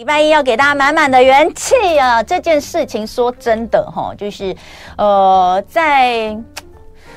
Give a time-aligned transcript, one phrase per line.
[0.00, 2.22] 礼拜一要给大家满满的元气啊！
[2.22, 4.56] 这件事情说真的哈，就是
[4.96, 6.34] 呃，在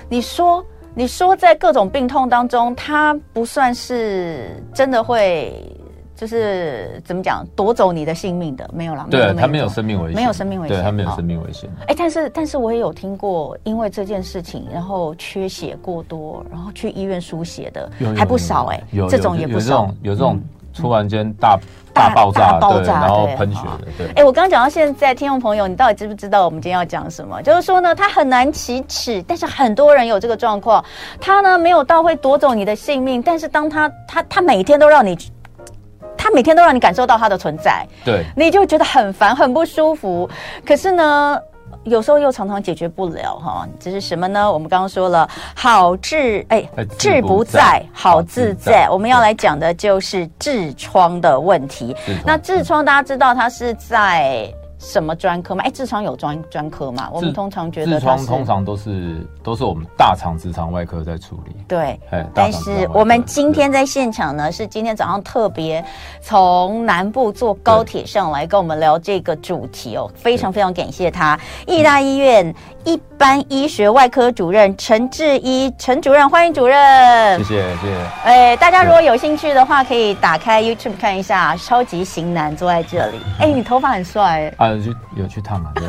[0.10, 0.62] 你说
[0.94, 5.66] 你说在各种病痛当中，它不算是真的会
[6.14, 9.08] 就是怎么讲夺走你的性命的，没有啦。
[9.10, 11.70] 对，它没有生命危险，没有生命危险，对，它没有生命危险。
[11.88, 20.38] 哎，但是但是我也有听过，因为这件事情，然后缺血过多，然后去医院输血的还不少哎，这种也不少，有这种
[20.74, 21.58] 突然间大。
[21.94, 24.08] 大爆炸，爆炸，然后喷血的，对。
[24.16, 27.42] 哎，我刚刚讲到现在，听众朋友，你到底知不知道我们今天要讲什么？
[27.42, 30.84] 就是说呢，它很难启齿，但是很多人有这个状况，
[31.22, 35.18] 它呢没有到会夺走你的性命，但是当它它它每天都让你，
[36.18, 40.30] 他每天都让你感受到它的存在，对，你就觉得很烦很不舒服。
[40.66, 41.40] 可是呢。
[41.86, 44.52] 有时候又常常解决不了哈，这是什么呢？
[44.52, 48.88] 我们刚刚说了，好治哎，治不在，好自在。
[48.90, 51.96] 我们要来讲的就是痔疮的问题。
[52.26, 54.54] 那痔疮大家知道它是在。
[54.84, 55.64] 什么专科吗？
[55.66, 57.10] 哎，痔疮有专专科吗？
[57.14, 61.56] 我们通常觉得痔疮通常都是都是我们大肠直肠外科在处理。
[61.68, 61.98] 对，
[62.34, 65.84] 但是我们今天在现场呢，是今天早上特别
[66.22, 72.54] 从南部坐高铁上来跟我们聊这个主题哦，非常非常感谢他，义大医院
[72.84, 77.38] 一般医学外科主任陈志一陈主任，欢迎主任。
[77.40, 78.06] 谢谢谢谢。
[78.26, 83.18] 哎，大家如果有兴趣的话，可以打开 YouTube 看一下，超级型男坐在这里。
[83.40, 84.54] 哎，你头发很帅。
[84.76, 85.72] 有去有去烫啊？
[85.76, 85.88] 对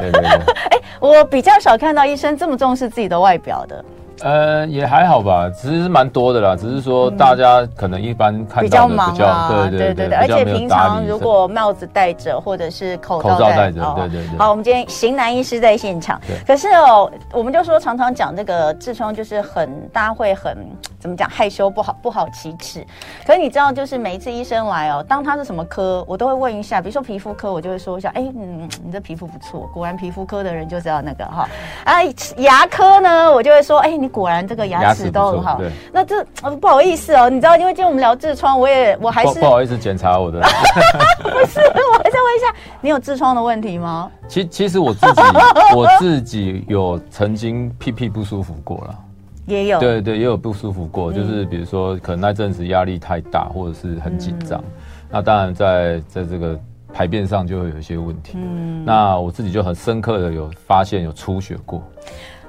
[0.10, 0.30] 对对，对。
[0.70, 3.84] 哎，我比较少看到医生这么重视自己的外表的。
[4.20, 6.56] 呃，也还好吧，其实是蛮多的啦。
[6.56, 14.38] 只是说大家可能一般看到比较忙啊，对对对对，而且平常如果帽子戴着或者是口罩戴着，对对对。
[14.38, 16.18] 好，我们今天型男医师在现场。
[16.46, 20.56] 可是哦，我们就说常常讲这个痔疮，就是很大家会很
[20.98, 22.84] 怎么讲害羞不好不好启齿。
[23.26, 26.80] 可是你知道，就是每一次医生来哦，当他是什么科，我都会问一下。
[26.80, 31.46] 比如说皮肤科，我就会说一下，哎，嗯，你这皮肤不错，果然皮肤科的人就知道那个哈。
[31.84, 32.02] 啊，
[32.38, 34.05] 牙科呢，我就会说，哎，你。
[34.08, 35.60] 果然这个牙齿都很好，
[35.92, 36.24] 那这
[36.60, 40.40] 不好意思哦，你知道，因为今天我们聊痔疮，我也我还是不好意思检查我的，
[41.22, 44.10] 不是，我还是问一下，你有痔疮的问题吗？
[44.28, 45.22] 其其实我自己
[45.74, 48.98] 我自己有曾经屁屁不舒服过了，
[49.46, 49.78] 也有。
[49.78, 54.62] 对对也有不舒服过，就是比如说可能那阵子压力太大或者是很紧张，
[55.10, 56.58] 那当然在在这个
[56.92, 61.82] 排便上就会有一些问题，嗯，那我自己就很深刻的有发现有出血过。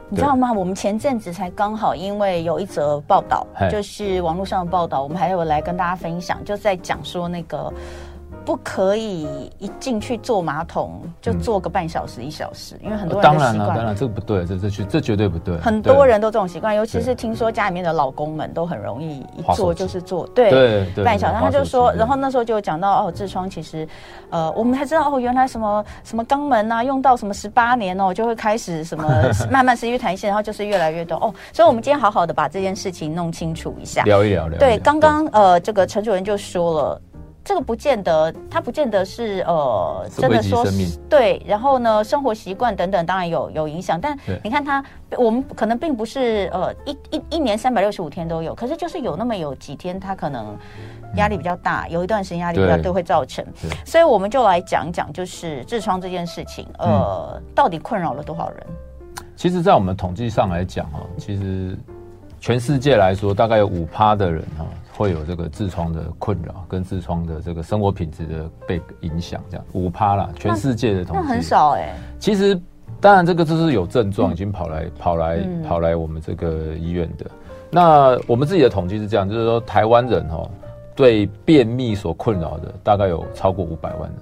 [0.09, 0.51] 你知道吗？
[0.51, 7.71] 我们前阵子才刚好，因为有一则报道，就是网络上的报道，我们还有来跟大家分享，就在讲说那个。
[8.47, 15.57] 不可以一进去坐马桶就坐个半小时一小时，因为很多人当然了，当然这个不对，这这这绝对不对。
[15.57, 20.49] 很多人都这种习惯，尤其是听说家里面的老公们都很容易一坐就是坐对
[20.95, 21.35] 对半小时。
[21.37, 23.85] 他就说，然后那时候就讲到哦，痔疮其实
[24.29, 29.05] 呃，我们才知道哦，原来什么什么肛门啊，用到什么十八年哦，就会开始什么
[29.51, 31.33] 慢慢失去弹性，然后就是越来越多哦。
[31.51, 34.57] 所以我们今天好好的把这件事情弄清楚一下，聊一聊聊。
[34.57, 37.01] 对，刚刚呃，这个陈主任就说了。
[37.47, 40.65] 这个不见得，它不见得是呃，真的说
[41.09, 41.41] 对。
[41.47, 43.97] 然后呢，生活习惯等等，当然有有影响。
[44.01, 44.83] 但你看它，
[45.17, 50.57] 我们可能并不是呃一一一年三百六十五天都有，可是就是有那么有几天，它可能
[51.15, 53.45] 压力比较大，嗯、有一段时间压力比较都会造成。
[53.85, 58.67] 所以我们就来讲讲，就是痔疮这件事情，呃，嗯、到底困扰了多少人？
[59.37, 61.77] 其实，在我们统计上来讲哈，其实
[62.47, 64.65] 全世界来说，大概有五趴的人哈。
[64.93, 71.95] 会有这个痔疮的困扰，跟痔疮的这个生活品质的被影响，这样五趴啦，全世界的统计那，那很少哎、欸。
[72.19, 72.57] 其实，
[73.01, 77.25] 当然这个就是有症状，已经跑来、嗯、跑来、嗯、跑来我们这个医院的。
[77.69, 80.49] 那我们自己的统计是这样，就是说台湾人哦，
[80.95, 84.19] 对便秘所困扰的大概有超过五百万人。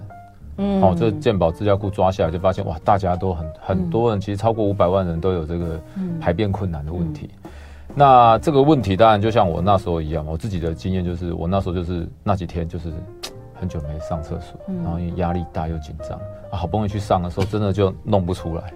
[0.57, 5.80] 嗯，好、哦，这健保资料库抓下来就发现，哇，大家都很很多人，其实超过五百万人都有这个
[6.19, 7.30] 排便困难的问题。
[7.31, 7.44] 嗯嗯
[7.94, 12.92] 那这个问题当然就像我那时候一样，我自己的经验就是，我那时候就是那几天就是
[13.54, 16.18] 很久没上厕所，然后因为压力大又紧张，
[16.52, 18.74] 啊，好不容易去上的时候，真的就弄不出来，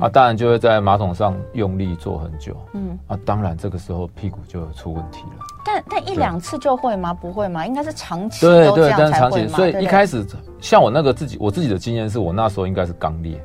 [0.00, 5.44] 啊，当然就会在马桶上用力坐很久，嗯，啊，当然这个时候屁股就有出问题了。
[5.64, 7.14] 但但一两次就会吗？
[7.14, 7.66] 不会吗？
[7.66, 9.56] 应该是长期都这样才会吗？
[9.56, 10.26] 对对，但是长期，所以一开始
[10.60, 13.40] 像我那个自己，我自己的经验是我那时候应该是肛裂。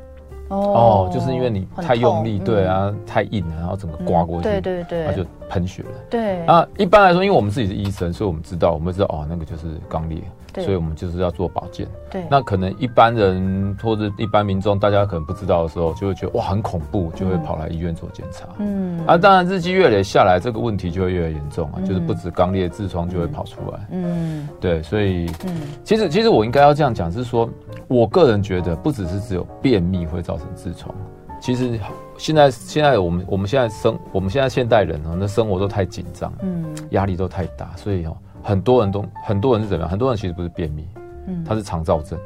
[0.55, 5.89] 哦，就是因为你太用力，对啊，太硬了，然后整个刮过去，对对对，它就喷血了。
[6.09, 10.17] 对啊，一般来说，因为我们自己是医生，所以我们知道，我们知道哦，那个就是肛裂。
[10.55, 11.87] 所以我们就是要做保健。
[12.09, 18.49] 对，那可能一般人或者一般民众，大家可能不知道的时候，就会觉得哇很恐怖，就会跑来医院做检查。
[18.57, 23.79] 嗯，啊，当然日积月累下来，这个问题就会越来越严重啊，就是不止肛裂、痔疮就会跑出来。
[23.91, 27.49] 嗯，对，所以，嗯，其实其实我应该要这样讲，是说，
[27.87, 30.93] 我个人觉得，不只是只有便秘会造成痔疮，
[31.39, 31.79] 其实
[32.17, 38.15] 现在现在我们我们现在生我们现在现代人哦，那生活都太紧张，嗯，压力都太大，所以哦。
[38.43, 39.87] 很多人都很多人是怎么样？
[39.91, 40.83] 很多人其实不是便秘，
[41.27, 42.17] 嗯，他是肠燥症。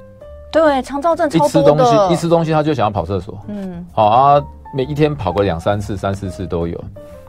[0.50, 1.50] 对，肠燥症超多的。
[1.50, 4.42] 一吃东西，一吃东西他就想要跑厕所，嗯，好啊，
[4.74, 6.82] 每一天跑个两三次、三四次都有。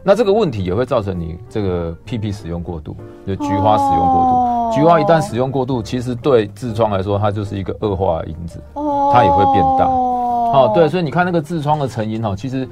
[0.05, 2.97] 那这个问题也会造成你这个屁屁使用过度，
[3.27, 4.31] 就菊花使用过度。
[4.31, 9.85] 哦、菊花一旦使用过度，其实对痔疮来说，它就是一个恶化的因子，哦，它也会变大。
[9.85, 12.69] 哦，对，所以你看那个痔疮的成因哈，其实。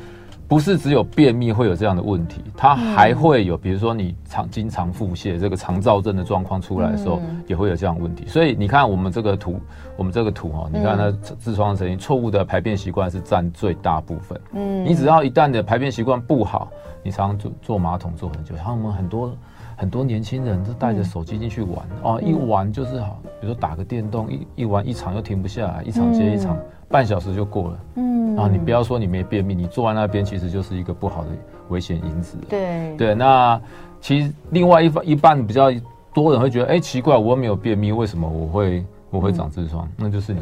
[0.46, 8.26] 不是只有便秘会有这样的问题，它还会有，比如说你常经常腹泻，这个肠燥症的状况出来的时候，也会有这样的问题。
[8.26, 9.58] 所以你看我们这个图，
[9.96, 11.05] 我们这个图哈，你看它
[11.37, 14.41] 痔疮的成因，错误的排便习惯是占最大部分。
[14.52, 16.70] 嗯，你只要一旦的排便习惯不好，
[17.02, 19.35] 你常常坐坐马桶坐很久，像我们很多
[19.76, 26.56] 很多年轻人都带着手机进去玩哦，一玩就是好，比如说打个电动，一一玩一场又停不下来，一场接一场。
[26.89, 31.31] 半小时就过了，嗯，啊，你不要说你没便秘，你坐在那边其实就是一个不好的
[31.69, 32.37] 危险因子。
[32.49, 33.61] 对对，那
[34.01, 35.73] 其实另外一半一半比较
[36.13, 39.87] 多人会觉得，哎，奇怪，我又没有便秘，为什么我会我会长痔疮？
[39.87, 40.41] 嗯、那就是你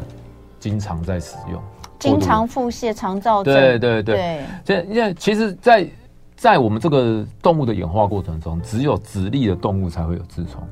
[0.59, 1.63] 经常在使用，
[1.99, 3.55] 经常腹泻、肠燥症。
[3.55, 5.91] 对对对，这因为其实在，在
[6.37, 10.63] 在我们这个动物的演化过程中，只有直立的动物才会有痔疮，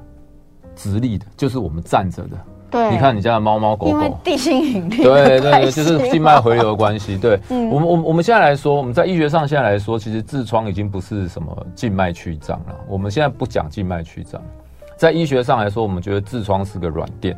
[0.75, 2.37] 直立的就是我们站着的。
[2.71, 7.19] 对，你看你家的猫猫狗狗，因为地心引力，对对对，就是静脉回流的关系。
[7.19, 12.75] 对， 嗯、我们我们我们现在来说，我们在医学上现在来说，其实痔疮已经不是什么静脉曲张了。
[12.89, 14.41] 我们现在不讲静脉曲张，
[14.97, 17.37] 在医学上来说，我们觉得痔疮是个软垫，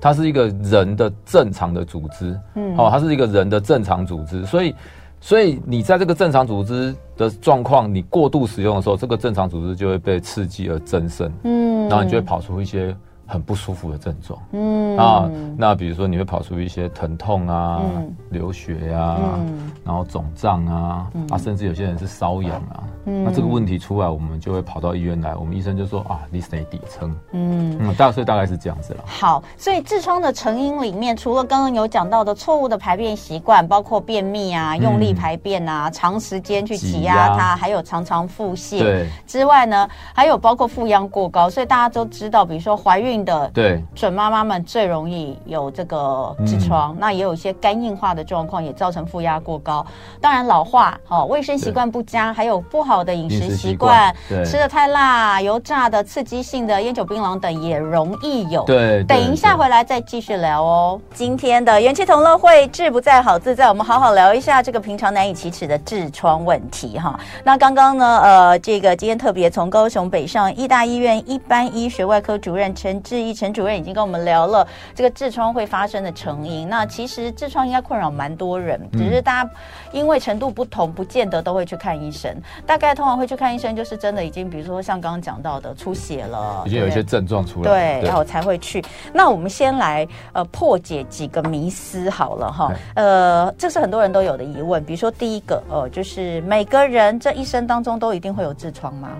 [0.00, 4.74] 它是一个人的正常的组织，嗯，哦，它是一个人的正常组织，所以
[5.20, 12.96] 所以你在这个正常组织的状况，你过度使用的时候，这个正常组织就会被刺激而增生，嗯，然后你就会跑出一些。
[13.26, 14.96] 很不舒服的症状，嗯。
[14.96, 27.14] 啊，那比如说你会跑出一些疼痛啊、嗯、流血呀、啊，嗯、然后肿胀啊，嗯、啊，甚至有些人是瘙痒啊，嗯、那这个问题出来，我们就会跑到医院来，我们医生就说啊，你是哪底层？
[27.32, 27.76] 嗯。
[27.80, 29.02] 嗯，大概所以大概是这样子了。
[29.06, 37.56] 好，所以痔疮的成因里面，除了刚刚有讲到的错误的排便习惯，包括便秘啊、用力排便啊、嗯、长时间去挤压它，压。
[37.56, 39.08] 还有常常腹泻对。
[39.26, 43.13] 之外呢，还有包括腹压过高，所以大家都知道，比如说怀孕。
[43.22, 49.84] 的对准妈妈们最容易有这个痔疮，嗯、那也有一些肝硬化的状况，也造成负压过高。
[50.22, 54.14] 当然老化，哦，卫生习惯不佳，还有不好的饮食习惯，
[54.46, 58.64] 吃的太辣、油炸的、刺激性的烟酒槟榔等也容易有。
[58.64, 60.98] 对，等一下回来再继续聊哦。
[61.12, 67.18] 今天的元气同乐会，志不在好自在，我们好好聊一下这个平常难以启齿的痔疮问题哈。
[67.42, 76.68] 那刚刚呢，呃，这个今天特别从高雄北上医大医院一般医学外科主任陈志毅陈主任已经跟我们聊了这个痔疮会发生的成因。
[76.68, 79.50] 那其实痔疮应该困扰蛮多人，只是大家
[79.92, 82.34] 因为程度不同，不见得都会去看医生。
[82.66, 88.82] 大概通常会去看医生，就是真的已经，比如说像刚刚讲到的出血了，已经有一些症状出来，对，对然后才会去。
[89.12, 92.72] 那我们先来呃破解几个迷思好了哈。
[92.94, 94.82] 呃，这是很多人都有的疑问。
[94.84, 99.10] 比如说第一个，呃，就是每个人这一生当中都一定会有痔疮吗？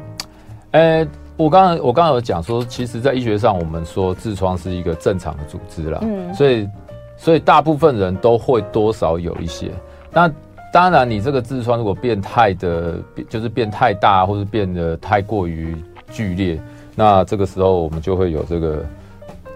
[0.70, 1.06] 呃。
[1.36, 6.69] 我刚刚我刚刚有讲说，其实，在医学上，我们说痔疮是一个正常的组织啦，嗯，所以，
[7.17, 9.70] 所以大部分人都会多少有一些。
[10.12, 10.31] 那
[10.72, 12.94] 当然，你这个痔疮如果变态的，
[13.29, 15.76] 就是变太大，或是变得太过于
[16.12, 16.60] 剧烈，
[16.94, 18.84] 那这个时候我们就会有这个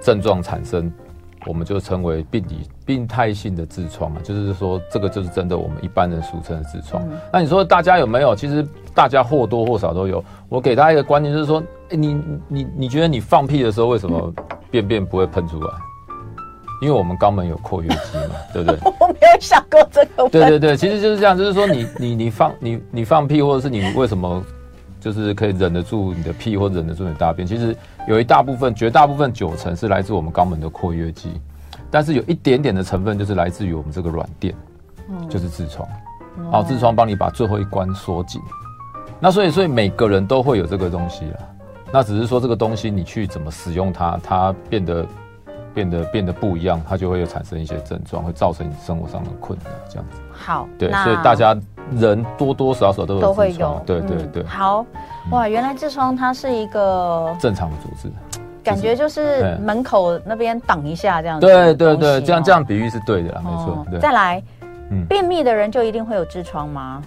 [0.01, 0.93] 症状产生。
[1.47, 7.03] 我们就称为病理病态性的痔疮啊，就是说这个就是真的我们一般人俗称的痔疮。
[7.09, 8.35] 嗯、那你说大家有没有？
[8.35, 10.23] 其实大家或多或少都有。
[10.49, 14.33] 我给大家一个观念，就是说，欸、你你你觉得你放屁的时候为什么
[14.71, 15.71] 便便不会喷出来？
[16.81, 18.79] 因为我们肛门有括约肌嘛， 对不对？
[19.01, 20.39] 我没有想过这个问题。
[20.39, 24.43] 对对对，其实就是这样，就是说你你你放你你放屁，或者是你为什么
[25.01, 27.47] 就是可以忍得住你的屁，或者忍得住你的大便？
[27.47, 27.77] 其实。
[28.07, 31.39] 有一大部分，绝大部分九成是来自我们肛门的括约肌，
[31.91, 34.55] 但是有一点点的成分就是来自于我们这个软垫，
[35.11, 35.87] 嗯、就是痔疮。
[36.51, 38.41] 然后痔疮帮你把最后一关缩紧。
[39.21, 41.39] 那所以，所以每个人都会有这个东西了。
[41.93, 45.07] 那只是说这个东西你去怎么使用它，它变得
[45.75, 50.19] 变得变得不一样，它就会有产生一些症状，会造成你生活上的困难，这样子。
[50.33, 51.55] 好，对，所以大家
[51.97, 54.45] 人多多少少都有，都会有，对对对。
[54.45, 54.85] 好，
[55.31, 58.13] 哇，原来痔疮它是一个正常的组织。
[58.65, 63.87] 感觉就是门口那边挡一下这样子，对对对，这样这样比喻是对的啦，没错。
[63.99, 64.43] 再来，
[65.09, 67.01] 便秘的人就一定会有痔疮吗？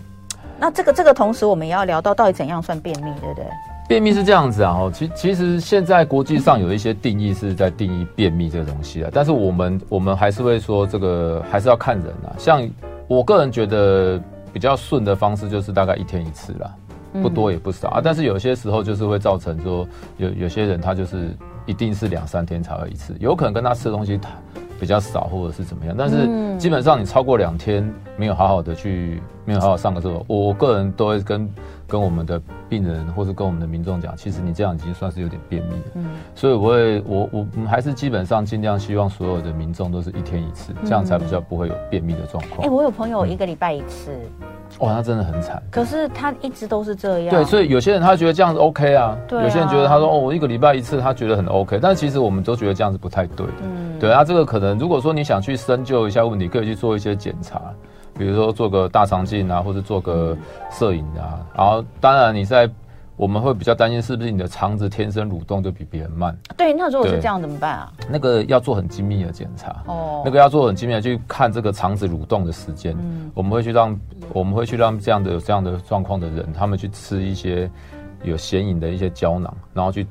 [0.58, 3.46] 那这个这个同时，我们也要聊到到底怎样算便秘，对不对？
[3.88, 12.34] 便秘是这样子啊，其其实现在国际上有一些定义是在定义便秘这个东西啊，但是我们我们还是会说这个还是要看人啊。
[12.40, 12.68] 像
[13.08, 14.20] 我个人觉得
[14.54, 16.74] 比较顺的方式就是大概一天一次啦，
[17.22, 18.02] 不多也不少啊。
[18.04, 21.36] 但是有些时候就是会造成说有有些人他就是。
[21.68, 24.20] 一定是两三天才会一次，有可能跟他吃的东西
[24.80, 25.94] 比较少，或者是怎么样。
[25.96, 26.28] 但是
[26.58, 31.48] 基本上你超过两天没有好好的去，没有好好上个厕所，我个人都会跟
[31.92, 35.84] 跟我们的病人或是跟我们的民众讲，其实你这样已经算是有点便秘了。
[35.96, 42.66] 嗯，所以我会我我们还是基本上尽量希望所有的民众都是一天一次，这样才比较不会有便秘的状况。
[42.66, 44.12] 哎，我有朋友一个礼拜一次。
[44.80, 45.62] 哇，那真的很惨。
[45.70, 47.36] 可是他一直都是这样。
[47.36, 49.44] 对，所以有些人他觉得这样子 OK 啊，对。
[49.44, 51.78] 有些人觉得他说哦，我一个礼拜一次，他觉得很 OK。
[51.82, 53.54] 但其实我们都觉得这样子不太对的。
[53.64, 54.00] 嗯。
[54.00, 57.62] 对啊，这个可能如果说你想去深究一下问题，可以去做一些检查，
[58.22, 60.38] 比如说做个大肠镜啊，或者做个
[60.72, 61.44] 摄影啊。
[61.56, 62.70] 然后当然你在。
[63.18, 66.36] 我们会比较担心是不是你的肠子天生蠕动就比别人慢？
[66.58, 67.94] 对，那如果是这样怎么办啊？
[68.10, 72.96] 那个要做很精密的检查哦，那个要做很精密的去看这个肠子蠕动的时间。
[73.00, 74.00] 嗯，我们会去让
[74.34, 77.70] 我们会去让这样的有这样的状况的人，他们去吃一些
[78.24, 80.08] 有显影的一些胶囊，然后去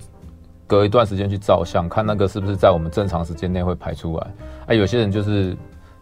[0.69, 4.27] 隔一段时间去照相，看那个是不是在我们正常时间内会排出来。
[4.67, 5.57] 哎，有些人就是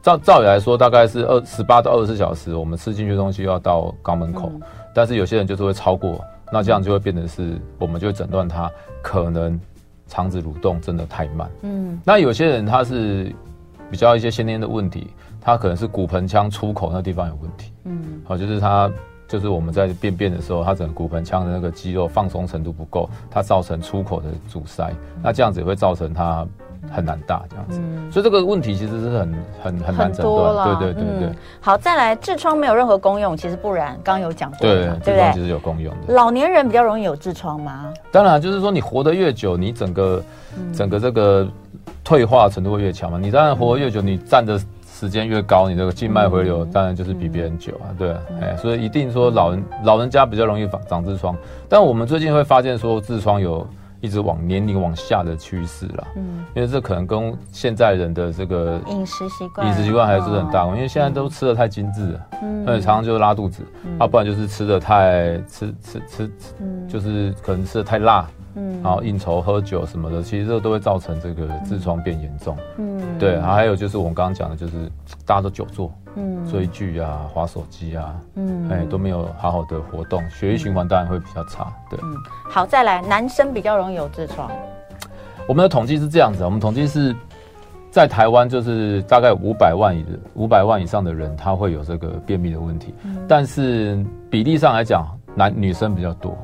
[0.09, 4.61] 照照理来说，大概是二十八到二十四小时，我们吃进去的东西要到肛门口，嗯，
[4.95, 6.25] 但是有些人就是会超过。
[6.51, 8.71] 那这样就会变成是，我们就会诊断他
[9.03, 9.61] 可能
[10.07, 11.51] 肠子蠕动真的太慢。
[11.61, 13.31] 嗯，那有些人他是
[13.91, 15.09] 比较一些先天的问题，
[15.43, 17.71] 他可能是骨盆腔出口那地方有问题。
[17.85, 18.91] 嗯，好，就是他
[19.27, 24.91] 就是我们在便便的时候，他整个骨盆腔的那个肌肉放松程度不够，它造成出口的阻塞。
[25.23, 26.47] 那这样子也会造成他。
[26.91, 30.79] 很难大这样子，嗯，所以这个问题其实是很很很难诊断。
[30.79, 31.37] 对对对对，嗯。
[31.61, 36.15] 好，再来，痔疮没有任何功用，其实不然，刚刚有讲过，对，痔疮其实有功用的。
[36.15, 37.93] 老年人比较容易有痔疮吗？
[38.11, 40.23] 当然，就是说你活得越久，你整个
[40.73, 41.47] 整个这个
[42.03, 43.19] 退化程度会越强嘛。
[43.21, 44.59] 你当然活得越久，你站的
[44.91, 47.93] 时间越高，你这个静脉回流当然就是比别人久啊。
[47.99, 51.37] 对，哎，所以一定说老人老人家比较容易长长痔疮，
[51.69, 53.67] 但我们最近会发现说痔疮有。
[54.01, 63.63] 一直往年龄往下的趋势了，嗯，因为这可能跟现在人的这个饮食习惯、饮食习惯还是很大，因为现在都吃的太精致了，嗯，所以常常就是拉肚子，
[63.99, 66.31] 啊，不然就是吃的太吃吃吃，
[66.89, 68.29] 就是可能吃的太辣。
[68.59, 72.57] 嗯，然后应酬喝酒什么的，其实这都会造成这个痔疮变严重。
[72.77, 74.91] 嗯，对，然后还有就是我们刚刚讲的，就是
[75.25, 81.73] 大家都久坐，嗯，追剧啊，滑手机啊，嗯，哎，都没有好好的活动，血液循环当然会比较差。
[81.89, 82.17] 对，嗯，
[82.51, 84.51] 好，再来，男生比较容易有痔疮。
[85.47, 87.15] 我们的统计是这样子，我们统计是
[87.93, 92.93] 在台湾，就是大概五百万以五百万以上的人，他会有这个便秘的问题，
[93.29, 96.37] 但是比例上来讲，男女生比较多，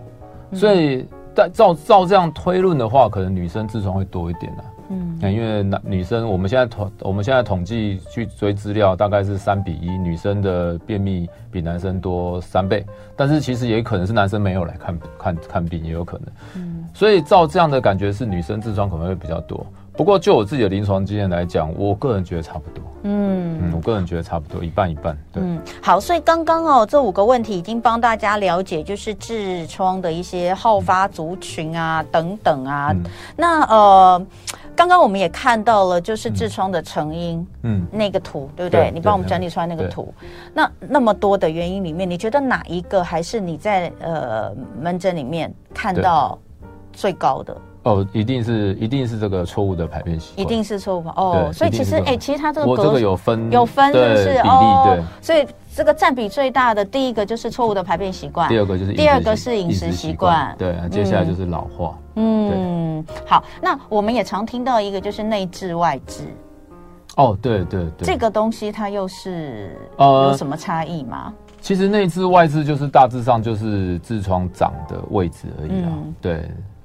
[0.53, 1.05] 所以。
[1.35, 4.65] 但照照这样推论的话，可能女生痔疮会多一点啊。
[4.91, 12.85] 嗯，因为男女生，我们现在统我们现在统计去追资料，大概是三比一，女生的便秘比男生多三倍。
[13.17, 16.27] 但是其实也可能是男生没有来看看看病，也有可能。
[16.57, 19.67] 嗯，所以照这样的感觉是女生痔疮可能会比较多。
[19.97, 22.83] 不过，就我自己的临床经验来讲，我个人觉得差不多。
[23.05, 25.17] 嗯嗯，我个人觉得差不多，一半一半。
[25.33, 32.91] 对，嗯，好，所以刚刚哦，这五个问题已经帮大家了解，就是痔疮的一些好发族群啊，嗯、等等啊。
[32.93, 33.03] 嗯、
[33.37, 34.27] 那呃，
[34.75, 38.89] 刚刚我们也看到了，就是痔疮的成因，嗯，那个图对不对？
[38.89, 40.13] 对，你帮我们整理出来那个图。
[40.53, 46.37] 那那么多的原因里面，你觉得哪一个还是你在呃门诊里面看到
[46.93, 47.57] 最高的？
[47.85, 51.51] 哦，一定是一定是这个错误的排便习惯，一定是错误哦。
[51.53, 54.83] 所以其实哎、欸，其实它这个我这个有分有分是不是比例哦？
[54.87, 61.99] 对，所以这个占比最大的第一个就是错误的排便习惯，第二个就是第二个是饮食习惯，对，接下来就是老化。
[62.17, 66.23] 嗯，好，那我们也常听到一个就是内痔外痔。
[67.17, 71.27] 哦，对对对，这个东西它又是呃有什么差异吗？
[71.27, 76.15] 呃、其实内痔外痔就是大致上就是痔疮长的位置而已啊，嗯、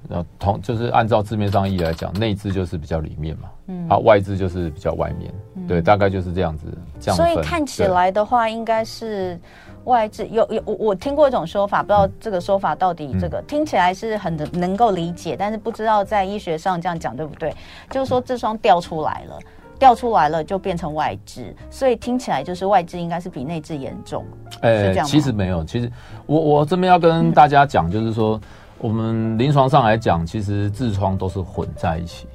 [0.09, 0.17] 对。
[0.17, 6.65] 呃，同就是按照字面上意义来讲，内痔就是比较里面嘛，嗯，啊，外痔就是比较外面，嗯、对，大概就是这样子，
[6.99, 7.15] 这样。
[7.15, 9.39] 所以看起来的话，应该是
[9.83, 17.53] 外痔有有我我听过一种说法，不知道这个说法到底这个、嗯、听起来是很能够理解，但是不知道在医学上这样讲对不对？
[17.91, 19.37] 就是说痔疮掉出来了，
[19.77, 24.25] 掉出来了就变成外痔，所以听起来就是外痔应该是比内痔严重。
[24.61, 25.05] 哎、欸，是这样？
[25.05, 25.91] 其实没有，其实
[26.25, 28.37] 我我这边要跟大家讲，就是说。
[28.37, 28.49] 嗯
[28.79, 32.27] 我们临床上来讲，其实痔疮都是混在一起，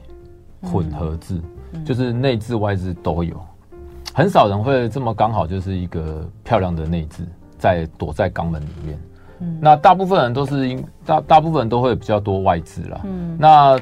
[0.63, 1.41] 混合痔，
[1.73, 3.35] 嗯、就是内痔外痔都有，
[4.13, 7.23] 很少人会这么刚好就是一个漂亮的内痔
[7.59, 9.01] 在躲在肛门里面。
[9.41, 13.01] 嗯、那大部分人都是因大大部分人都会比较多外痔啦。
[13.05, 13.81] 嗯，那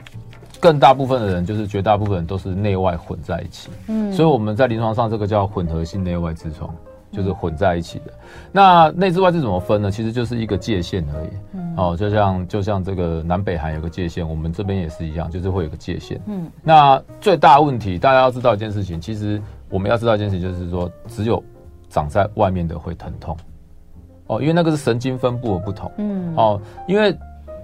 [0.61, 3.69] 更大部分的人就是绝大部分人都是内外混在一起。
[3.88, 6.73] 嗯，所以我们在临床上这个叫混合性内外痔疮。
[7.12, 8.12] 就是混在一起的，
[8.50, 9.90] 那内置外置怎么分呢？
[9.90, 11.28] 其实就是一个界限而已。
[11.52, 16.19] 嗯，哦，就像就像这个南北韩有个界限，我们这边也是一样，就是会有个界限。
[16.26, 21.42] 嗯，那最大问题，大家要知道一件事情，其实我们要知道一件事情，就是说只有
[21.90, 23.37] 长在外面的会疼痛。
[24.28, 25.92] 哦，因为那个是神经分布的不同。
[25.99, 27.14] 嗯，哦，因为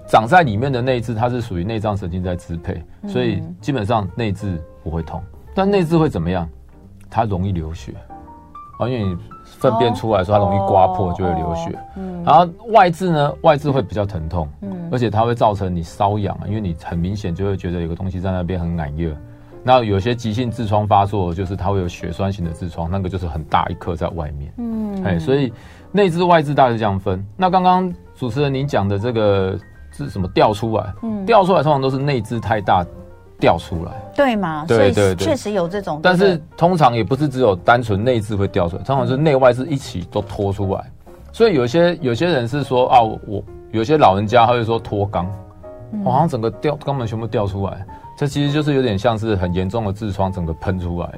[0.07, 5.19] 长在里面的内痔，它是属于内脏神经在支配，所以基本上内痔不会痛。
[5.55, 6.47] 但内痔会怎么样？
[7.09, 7.95] 它容易流血。
[8.79, 9.17] 哦，因为你。
[9.57, 11.77] 粪便出来的时候，它容易刮破，就会流血。
[11.97, 19.11] 嗯，然后外痔呢，外痔会比较疼痛，嗯，而且它会造成你瘙痒，因为你很明显就会觉得有个东西在那边很痒热。
[19.63, 24.53] 那有些急性痔疮发作，就是它会有血栓型的痔疮，那个就是很大一颗在外面。
[24.57, 25.51] 嗯，哎，所以
[25.91, 27.25] 内痔外痔大概是这样分。
[27.35, 29.57] 那刚刚主持人您讲的这个
[29.91, 30.93] 是什么掉出来？
[31.01, 32.85] 嗯，掉出来通常都是内痔太大。
[33.39, 34.65] 掉出来，对吗？
[34.67, 35.99] 对对对，确实有这种。
[36.03, 40.83] 但是通常也不是只有单纯内痔会掉出来，通常是内外痔一起都拖出来。
[41.31, 45.25] 所以有些有些人是说啊，我有些老人家他会说脱肛，
[46.03, 47.85] 好像整个掉肛门全部掉出来，
[48.17, 51.09] 这其实就是有点像是很严重的痔疮整个喷出来。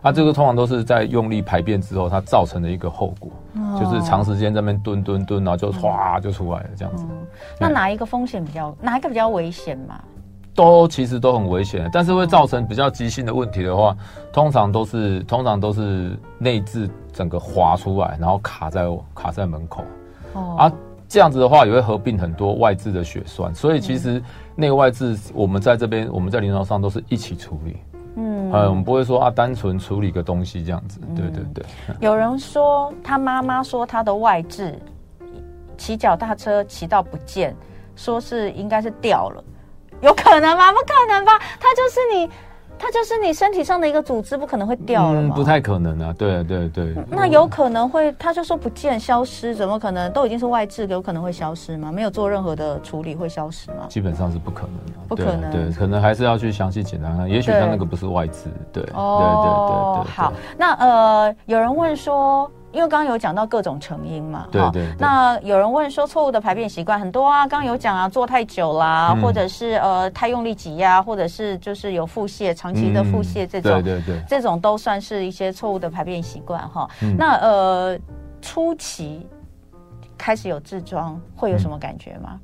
[0.00, 3.30] 那这个通常都是在用力排便之后，它造成的一个后果，
[3.80, 7.06] 就是长时间在那边蹲蹲蹲，然后就唰就出来了这样子。
[7.58, 9.98] 那哪一个风险比较，哪一个比较危险嘛？
[10.54, 13.96] 都其实都很危险，但是会造成比较急性的问题的话，
[14.32, 19.82] 通常都是通常都是内痔整个滑出来，然后卡在卡在门口。
[20.34, 20.72] 哦，啊，
[21.08, 24.22] 这样子的话也会合并很多外痔的血栓，所以其实
[24.54, 27.76] 内外痔我们在这边我们在临床上都是一起处理。
[28.16, 31.00] 嗯，嗯，我们不会说啊单纯处理个东西这样子。
[31.16, 31.64] 对对对。
[31.98, 34.72] 有人说他妈妈说他的外痔
[35.76, 37.56] 骑脚踏车骑到不见，
[37.96, 39.42] 说是应该是掉了。
[40.04, 40.70] 有可能吗？
[40.70, 41.38] 不可能吧？
[41.58, 42.30] 它就是你，
[42.78, 45.20] 它就是你身体上的一个组织，不可能会掉了？
[45.22, 46.14] 嗯，不太可能啊！
[46.18, 46.94] 对对对。
[47.08, 50.12] 那有可能会，他就说不见、消失，怎么可能？
[50.12, 51.90] 都已经是外痔，有可能会消失吗？
[51.90, 53.86] 没有做任何的处理会消失吗？
[53.88, 55.50] 基本上是不可能的，不可能。
[55.50, 58.44] 对，可能还是要去详细检查看，也许他那个不是外痔。
[58.72, 60.10] 对，对，对，对，对，对。
[60.12, 62.50] 好，那呃，有人问说。
[62.74, 64.94] 因为刚刚有讲到各种成因嘛，对对，对。
[64.98, 76.90] 那有人问说，错误的排便习惯很多啊，刚刚有讲啊，坐太久啦，嗯、或者是呃太用力挤压，或者是就是有腹泻，长期的腹泻这种，嗯、对对对，这种都算是一些错误的排便习惯哈。
[77.02, 77.96] 嗯、那呃
[78.42, 79.24] 初期
[80.18, 82.40] 开始有痔疮会有什么感觉吗？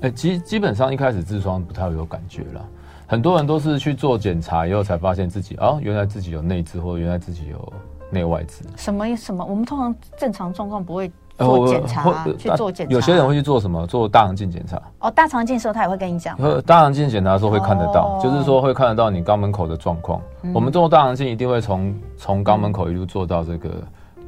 [0.00, 2.64] 哎、嗯，基基本上一开始痔疮不太会有感觉了，
[3.06, 7.72] 很多人都是去做检查以后才发现自己哦，原来自己有内痔，或者原来自己有。
[8.10, 9.44] 内外痔什么什么？
[9.44, 12.92] 我们通常正常状况不会做检查、啊呃、去做检查。
[12.92, 13.86] 有些人会去做什么？
[13.86, 14.80] 做大肠镜检查。
[14.98, 16.36] 哦，大肠镜的时候他也会跟你讲。
[16.62, 20.20] 大肠镜检查的时候会看得到，哦、就是说会看得到你肛门口的状况。
[20.42, 23.70] 嗯、我们做大肠镜一定会从从肛门口一路做到这个。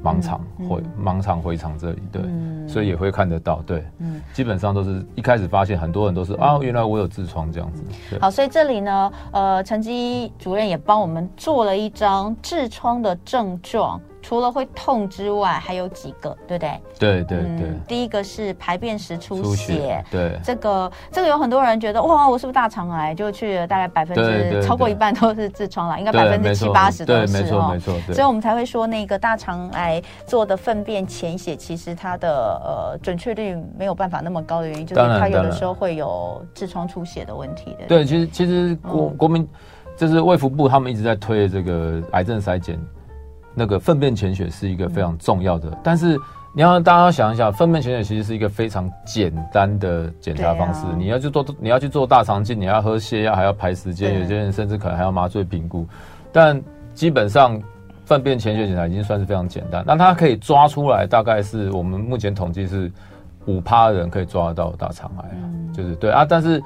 [0.02, 7.84] 盲肠回盲肠回肠这里，对，嗯、所以也会看得到，对，嗯，基本上都是一开始发现，很多人都是、嗯、啊，原来我有痔疮这样子。
[8.20, 14.00] 好，所以这里呢，呃，陈基主任也帮我们做了一张痔疮的症状。
[14.22, 16.80] 除了会痛之外，还有几个，对不对？
[16.98, 17.80] 对对对、嗯。
[17.88, 20.40] 第一个是排便时出血，出血对。
[20.42, 23.12] 这个这个有很多人觉得哇，我是不是大肠癌？
[23.14, 27.26] 就去了大概百分之超过一半都是痔疮了，应该百分之七八十都是哦。
[27.32, 28.14] 没错没错。
[28.14, 32.28] 所以我们才会说那个大肠癌做的粪便潜血，其实它的
[32.64, 37.86] 呃准确率没有办法那么高的原因，就是它有的时候会有痔疮出血的问题的。
[37.88, 39.48] 对，其实其实国、嗯、国民
[39.96, 42.78] 就是卫福部他们一直在推这个癌症筛检。
[43.54, 46.18] 那个粪便潜血是一个非常重要的，嗯、但是
[46.54, 50.84] 你要大家要想一想，粪便潜血其实是一个非常简单的检查方式。
[50.86, 55.86] 啊、你要去做，你要去做大肠镜，你要喝泻药，还要排时间，有些人甚至可能还要麻醉评估。
[56.30, 56.60] 但
[56.92, 57.58] 基本上，
[58.04, 59.82] 粪便潜血检查已经算是非常简单。
[59.86, 62.92] 那它可以抓出来，大概是我们目前统计是
[63.46, 66.22] 五趴的人可以抓得到大肠癌，嗯、就是对啊。
[66.28, 66.62] 但是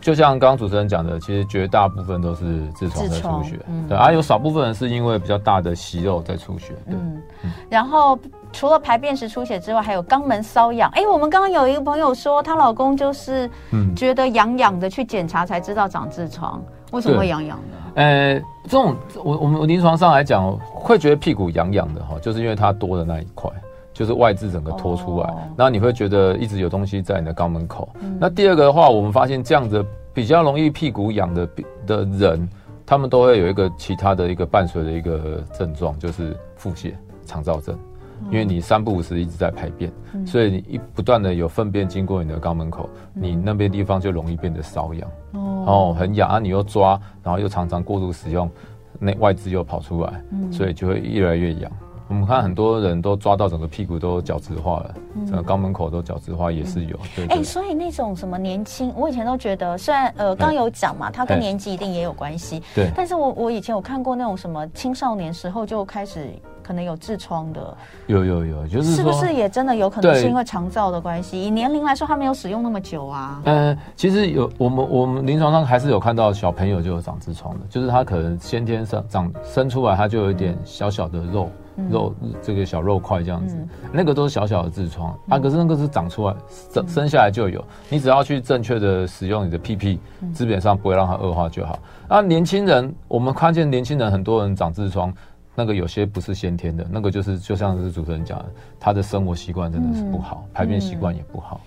[0.00, 6.94] 就像刚刚主持人讲的，其实绝大部分都是痔疮在出血，嗯、对，而有少部分人是因为比较大的息肉在出血，对。
[6.94, 7.22] 嗯，
[7.68, 8.18] 然后
[8.52, 10.90] 除了排便时出血之外，还有肛门瘙痒。
[10.94, 13.48] 哎，我们刚刚有一个朋友说，她老公就是
[13.94, 18.02] 觉得痒痒的，去检查才知道长痔疮，为什么会痒痒的？
[18.02, 23.50] 呃，这种我我们临床上来讲，会觉得屁股痒痒的哈，就是因为它多的那一块。
[23.92, 27.88] 就是外痔整个拖出来，哦、然后你会觉得一直有东西在你的肛门口。
[28.00, 31.48] 嗯、那第二个的话，我们发现这样子比较容易屁股痒的
[31.86, 32.48] 的人，
[32.86, 36.92] 他们都会有一个其他的一个伴随的一个症状，就是腹泻、
[37.26, 37.76] 肠燥症。
[38.22, 45.10] 嗯、因为你三不五时一直在排便，嗯、所以你一不断的有粪便经过你的肛门口，嗯、你那边地方就容易变得瘙痒。
[45.32, 46.38] 哦，哦，很痒啊！
[46.38, 48.50] 你又抓，然后又常常过度使用，
[48.98, 51.70] 那外痔又跑出来，嗯、所以就会越来越痒。
[52.10, 56.98] 我们看很多人都抓到整个屁股都角质化了，嗯、整个肛门口都角质化也是有。
[57.28, 62.60] 哎、所以那种什么年轻，我以前都觉得，虽然呃刚有讲嘛，它跟年纪一定也有关系。
[62.74, 62.90] 对。
[62.96, 66.28] 但是我我以前有看过那种什么青少年时候就开始
[66.64, 67.76] 可能有痔疮的。
[68.08, 71.40] 有有有，就是是不是也真的有可能是因为肠燥的关系？
[71.40, 73.40] 以年龄来说，他没有使用那么久啊。
[73.44, 81.48] 呃，其实有我们我们临床上还是有看到小朋友就有长痔疮的，就是他可能先天上长生出来他就有一点小小的肉。
[81.88, 86.34] 肉这个小肉块这样子，嗯、那个都是小小的痔疮、嗯、啊，可是那个是长出来
[86.72, 90.00] 生生下来就有，你只要去正确的使用你的屁屁，
[90.34, 91.78] 基本上不会让它恶化就好。
[92.08, 95.14] 啊，年轻人，我们看见年轻人很多人长痔疮，
[95.54, 98.46] 那个有些不是先天的，那个就是就像是主持人讲的，
[98.78, 101.60] 他的生活习惯真的是不好，嗯、排便习惯也不好。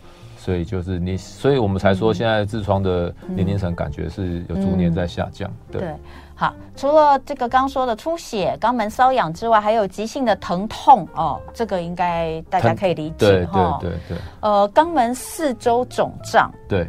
[0.43, 5.49] 所以就是你，所以我们才说现在痔疮的年龄层感觉是有逐年在下降。
[5.49, 5.95] 嗯、对，对，
[6.35, 13.77] 好，除了这个刚说的出血、肛门瘙痒之外，还有急性的疼痛哦，这个应该大家可以理解哈。
[13.79, 14.17] 对对对。
[14.41, 16.51] 呃，肛门四周肿胀。
[16.67, 16.85] 对。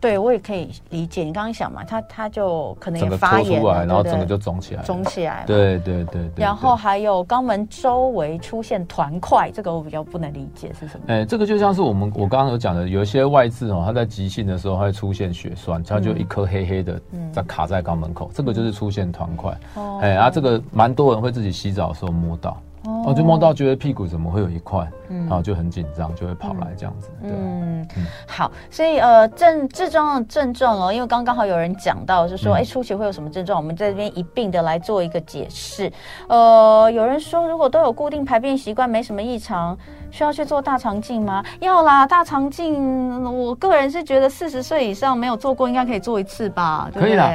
[0.00, 1.24] 对，我也可以理解。
[1.24, 5.44] 你刚刚想嘛，他他就可能也发炎，然后整个就肿起来，肿起来。
[5.46, 6.30] 对对对。
[6.36, 11.04] 然后还有肛门周围出现团块，这个我比较不能理解是什么。
[11.08, 17.00] 哎，这个就像是我们我刚刚有讲的，有一些外痔哦，它在急性的时候它会出现血栓，它就一颗黑黑的
[17.32, 19.56] 在卡在肛门口，这个就是出现团块。
[19.74, 19.98] 哦。
[20.02, 22.56] 哎，啊，这个蛮多人会自己洗澡的时候摸到。
[23.04, 27.10] 哦，就摸到觉得屁股怎么会有一块，嗯，然后就很紧张，就会跑来这样子。
[27.22, 27.86] 对，嗯，
[28.26, 33.60] 好，所以呃，症痔疮的症状哦，因为刚刚好有人讲到，就说哎，初期会有什么症状？
[33.60, 35.92] 我们在这边一并的来做一个解释。
[36.28, 39.76] 呃，有人说如果都有固定排便习惯，没什么异常，
[40.10, 41.44] 需要去做大肠镜吗？
[41.60, 46.90] 要啦，大肠镜，我个人是觉得四十岁以上没有做过，应该可以做一次吧？
[46.94, 47.32] 可以啦，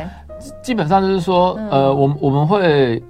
[0.64, 3.04] 基本上就是说，呃，我我们会。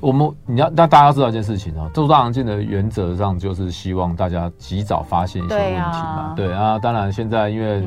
[0.00, 6.32] 我们你要那大家知道一件事情哦，做大肠镜的原则上就是希望大家及早发现一些问题嘛。
[6.36, 7.82] 对啊，当然现在因为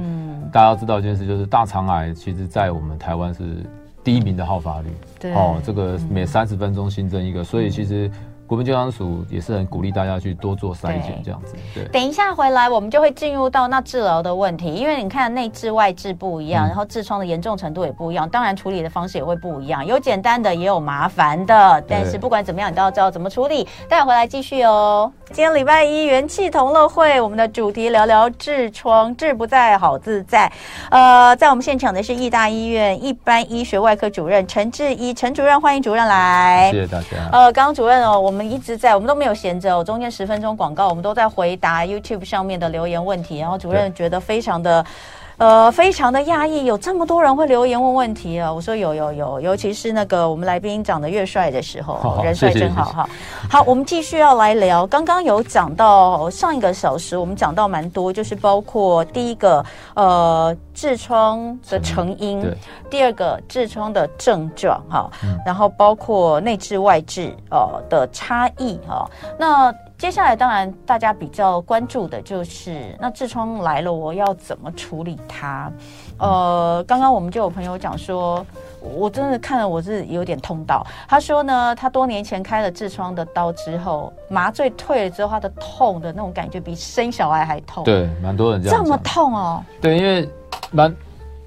[0.52, 3.66] 大家要知道一件事，就是大肠癌其实在我们台湾是
[4.04, 4.90] 第一名的好发率。
[5.20, 8.10] 对哦，这个每三十分钟新增一个，所以其实。
[8.48, 11.54] 国民健康署也是很鼓励大家去多做筛检，这样子。
[11.76, 23.68] 对，等一下回来我们就会进入到那治疗的问题，因为你看内痔外痔不一样，然后痔疮的严重程度也不一样，当然处理的方式也会不一样，有简单的也有麻烦的，但是不管怎么样，你都要知道怎么处理。
[23.90, 25.12] 待会回来继续哦。
[25.34, 30.50] 今天礼拜一元气同乐会，我们的主题聊聊痔疮，痔不在好自在。
[30.90, 36.72] 呃，在我们现场的是义大医院一般医学外科主任陈志一陈主任，欢迎主任来。
[36.72, 37.08] 谢谢大家。
[37.34, 38.37] 呃，刚刚主任哦，我们。
[38.38, 39.84] 我们一直在，我们都没有闲着。
[39.84, 43.40] 中间十分钟广告，我们都在回答 YouTube 上面的留言问题。
[43.40, 44.86] 然后主任觉得非常的。
[45.38, 48.52] 呃，非常的讶异，有这么多人会留言问问题啊！
[48.52, 53.10] 我说有有有，尤其是那个我们来宾长得越帅的时候，人帅真好哈。
[53.48, 62.40] 好，我们继续要来聊，刚刚有讲到上一个小时，我们讲到蛮多，就是包括第一个呃痔疮的成因，
[62.88, 69.10] 第二个痔疮的症状哈，嗯、然后包括内痔外痔哦的差异哈，
[69.40, 69.74] 那。
[69.98, 75.72] 接下来，当然大家比较关注的就是，那痔疮来了，我要怎么处理它？
[76.20, 78.46] 呃，刚刚我们就有朋友讲说，
[78.80, 80.86] 我真的看了，我是有点痛到。
[81.08, 87.84] 他说呢，他多年前开了痔疮的刀之后，麻醉退了之后，他的痛的那种感觉比生小孩还痛。
[87.84, 88.78] 对，蛮多人这样。
[88.78, 89.64] 这么痛哦？
[89.82, 90.30] 对，因为
[90.72, 90.96] 蛮。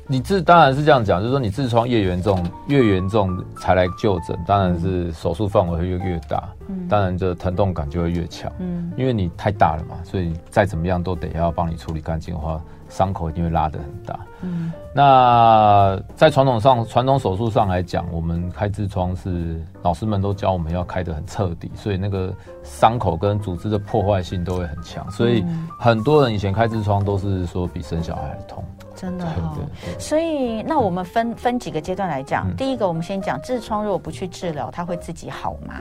[0.07, 22.35] 你痔当然是这样讲，就是说你痔疮越严重，越严重才来就诊，当然是手术范围会越越大，嗯，当然这疼痛感就会越强，嗯，因为你太大了嘛，所以再怎么样都得要帮你处理干净的话，伤口一定会拉得很大，嗯，那在传统上，传统手术上来讲，我们开痔疮是老师们都教我们要开得很彻底，所以那个
[22.65, 25.45] 伤口跟组织的破坏性都会很强，所以
[25.79, 28.65] 很多人以前开痔疮都是说比生小孩还痛。
[29.01, 29.57] 真的哈。
[29.99, 32.55] 所以那我们分分几个阶段来讲。
[32.57, 35.75] 第一个，我们先讲痔疮，如果不去治疗，它会自己好吗？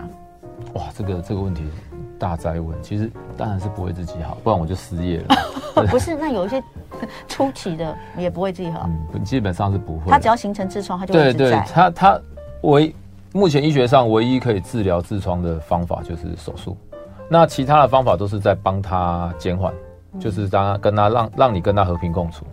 [0.74, 1.64] 哇，这个这个问题
[2.18, 2.82] 大哉问。
[2.82, 5.36] 其实当然是不会自己好，不然我就失业了。
[5.92, 6.64] 不是，那有一些
[7.28, 8.90] 初期的也不会自己好。
[9.14, 10.10] 嗯，基本上是不会。
[10.10, 12.22] 它只要形成痔疮，它就会对对，它它
[12.62, 12.94] 唯
[13.34, 16.78] 目前医学上唯一可以治疗痔疮的方法就是手术。
[17.30, 19.72] 那其他的方法都是在帮他减缓，
[20.20, 22.44] 就是让他跟他让让你跟他和平共处，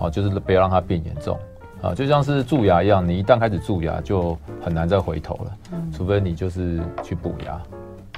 [0.00, 1.38] 好，就是不要让它变严重
[1.82, 5.52] 啊，就像是蛀牙一样，你一旦开始蛀牙，就很难再回头了，
[5.94, 7.52] 除非你就是去补牙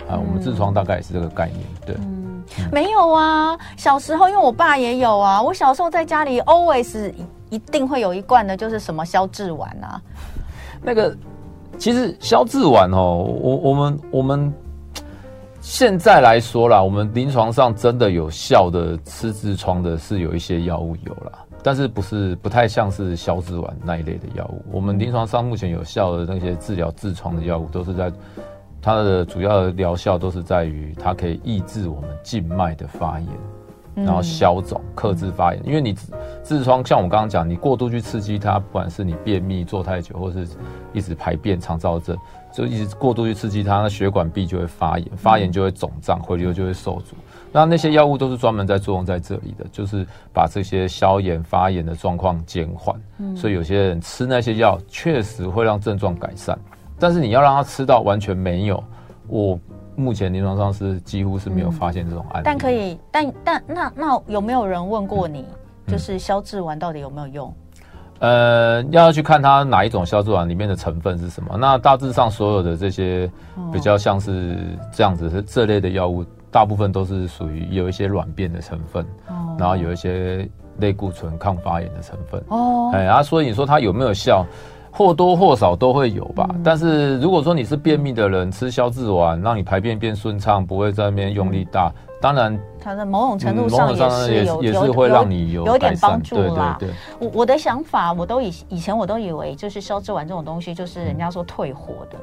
[0.09, 0.17] 啊。
[0.17, 1.97] 我们痔疮大概也是这个概念，对。
[1.99, 7.13] 嗯，没有啊，小时候因为我爸也有啊，我小时候在家里 always
[7.51, 10.01] 一定会有一罐的，就是什么消痔丸啊。
[10.81, 11.17] 那个
[11.79, 14.53] 其实消痔丸哦，我我们我们。
[15.65, 24.63] 现在来说啦，我们临床上真的有效的吃痔疮的是有一些药物有啦，但是不是不太像是消脂丸那一类的药物。
[24.71, 28.13] 我们临床上目前有效的那些治疗痔疮的药物，都是在
[28.81, 33.29] 它的主要的疗效都是在于它可以抑制我们静脉的发炎，
[33.95, 35.63] 然后消肿、克制发炎。
[35.65, 35.95] 因为你
[36.45, 40.49] 痔疮像我刚刚讲，你过度去刺激它，不管是你便秘坐太久，或是
[40.93, 42.17] 一直排便肠燥症。
[42.53, 47.17] 就一直过度去刺激它，那血管壁就会发炎，发炎就会肿胀，回流就会受阻。
[47.53, 52.99] 那那些药物都是专门在作用在这里的，就是把这些消炎发炎的状况减缓。
[53.19, 56.59] 嗯，所以有些人吃那些药确实会让症状改善，
[56.99, 58.83] 但是你要让他吃到完全没有，
[59.29, 59.59] 我
[59.95, 62.45] 目前临床上是几乎是没有发现这种案例。
[62.45, 65.45] 但可以，但但那那有没有人问过你，
[65.87, 67.55] 就是消痔丸到底有没有用？
[68.21, 71.57] 呃，要去看它哪一种消痔丸里面的成分是什么。
[71.59, 73.29] 那大致上所有的这些
[73.73, 74.57] 比较像是
[74.93, 79.05] 这样子是这类的药物，大部分都是属于有一些软便的成分，
[79.59, 82.45] 然后有一些类固醇抗发炎的成分。
[82.49, 84.47] 哦，哎，啊，所以你说它有没有效？
[84.95, 86.47] 或多或少都会有吧。
[86.63, 91.91] 但是如果说你是便秘的人，吃消痔丸让你排便变顺畅，不会在那边用力大。
[92.21, 96.77] 当然，它的某种程度上也是有也是会让你有有点帮助啦。
[96.79, 102.19] 对对对，我我的想法，我都以以前我都以为就是消痔丸这种东西，就是人家说退火的，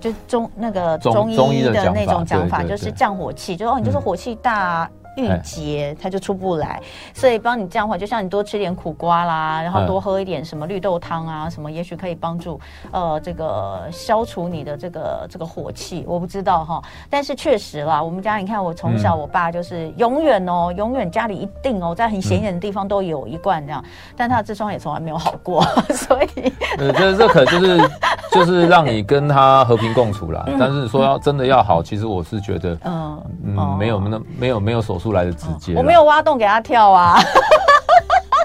[0.00, 4.88] 就中那个中医的那种讲法，就是降火气，就哦你就是火气大。
[5.16, 6.80] 郁结，它就出不来，
[7.14, 12.60] 所以帮你这样的话，就像你多吃点苦瓜啦，然后多喝一点什么绿豆汤啊，什么也许可以帮助
[12.92, 16.04] 呃这个消除你的这个这个火气。
[16.06, 23.84] 我不知道哈，但是确实啦，我们家你看我从小我爸就是永远哦，永远家里一定哦，在很显眼的地方都有一罐这样，
[24.16, 25.62] 但他的痔疮也从来没有好过，
[25.94, 27.90] 所以呃，这这可就是
[28.30, 30.46] 就是让你跟他和平共处啦。
[30.60, 35.07] 但是说要真的要好，其实我是觉得嗯嗯没有那没有没有手术。
[35.08, 37.18] 出来的直接，我没有挖洞给他跳啊。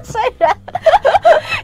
[0.01, 0.55] 虽然，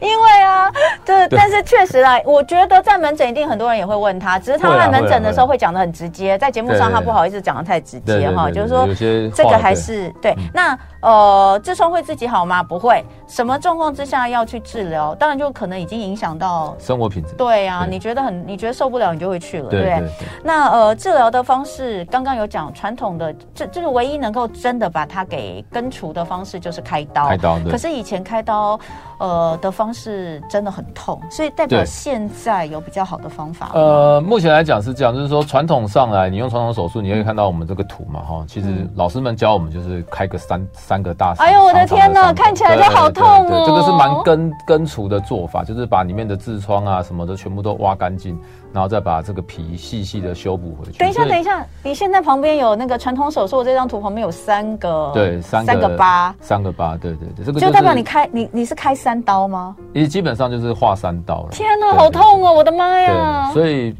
[0.06, 0.72] 因为啊，
[1.04, 8.88] 对，但是确实啊，我觉得在门诊一定很多人也会问他，只是他在门诊的时候会讲的很直接，在节目上他不好意思讲的太直接哈，就是说
[9.34, 10.34] 这个还是对。
[10.54, 12.62] 那呃，痔疮会自己好吗？
[12.62, 13.04] 不会。
[13.26, 15.14] 什么状况之下要去治疗？
[15.14, 17.34] 当然就可能已经影响到生活品质。
[17.34, 20.02] 对啊，你觉得很，你觉得受不了，你就会去了，对？
[20.44, 27.26] 那呃，治疗的方式刚刚有讲，传统的这就是唯一能够真的把它给根除的方式就是开刀。
[27.26, 27.58] 开刀。
[27.68, 28.20] 可是以前。
[28.22, 28.78] 开刀，
[29.18, 33.70] 呃的方式真的很痛，所以代表现在有比较好的方法。
[33.74, 41.34] 呃，目前来讲是这样，就是说传统上来，你用传统手术，你可以看到我们这个图嘛，哈，其实老师们教我们就是开个三三个大。
[41.38, 43.46] 哎呦，我的天哪，看起来就好痛哦！
[43.48, 48.38] 对对对对，这个是蛮根根除的做法，就是把里面的痔疮啊什么的全部都挖干净。
[48.72, 50.98] 然后再把这个皮细细的修补回去。
[50.98, 59.76] 等一下，等一下，你现在旁边有那个传统手术这张图，旁边有三个，对，三个疤，三个疤，对对对，这个就代表你开你你是开三刀吗？
[59.92, 61.48] 你基本上就是划三刀了。
[61.50, 62.52] 天哪，好痛哦！
[62.52, 63.50] 我的妈呀！
[63.52, 63.94] 所以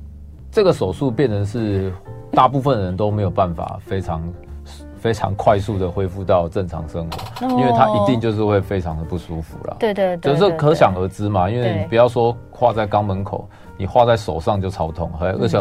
[0.53, 1.93] 这个手术变成是
[2.33, 4.23] 大部分人都没有办法非常
[4.97, 9.77] 非常快速的恢复到正常生活，因为它一定就是会非常的不舒服了。
[9.81, 13.49] 对对对，就是可想而知嘛，因为你不要说划在肛门口。
[13.81, 15.59] 你画在手上就超痛，还而且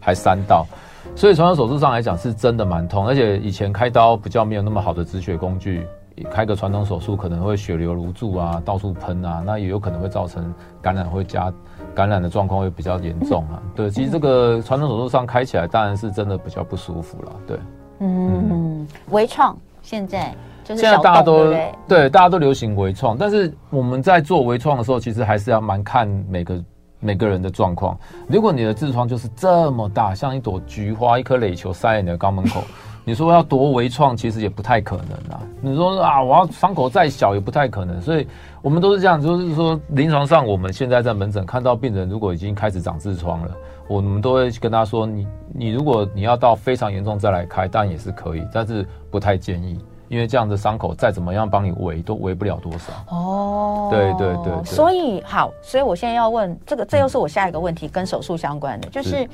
[0.00, 0.66] 还三道，
[1.14, 5.86] 所以从手术上来讲是真的蛮痛，而且以前开刀比较没有那么好的止血工具，
[6.32, 10.52] 开个传统手术可能会血流如注啊，到处喷啊，那也有可能会造成
[10.82, 11.52] 感染，会加
[11.94, 13.62] 感染的状况会比较严重啊。
[13.76, 17.32] 对，其实这个传统手术上开起来当然是真的比较不舒服了。
[17.46, 17.56] 对，
[18.00, 21.54] 嗯，微创现在就是现在大家都
[21.86, 26.60] 对，大家都流行微创，但是我们在做微创的时候，其实还是要蛮看每个。
[27.00, 32.62] 每个人的状况，如果你的痔疮就是这么大，像一朵菊花、一颗垒球塞在你的肛门口，
[33.04, 35.40] 你说要多微创，其实也不太可能啊。
[35.62, 38.00] 你说啊，我要伤口再小也不太可能。
[38.00, 38.26] 所以
[38.60, 43.50] 我们都是这样，就是说临床上我们现在在门诊看到病人，如果已经开始长痔疮了，
[43.88, 49.78] 我们都会跟他说，你你如果你要到非常严重再来开，当然也是可以，但是不太建议。
[50.10, 53.88] 因为这样的伤口再怎么样帮你围都围不了多少哦。
[53.92, 59.28] 对对对，对，所以好，所以我现在要问这个，这又是我下一个问题，跟手术相关的，就是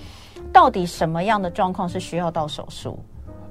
[0.52, 2.98] 到底什么样的状况是需要到手术？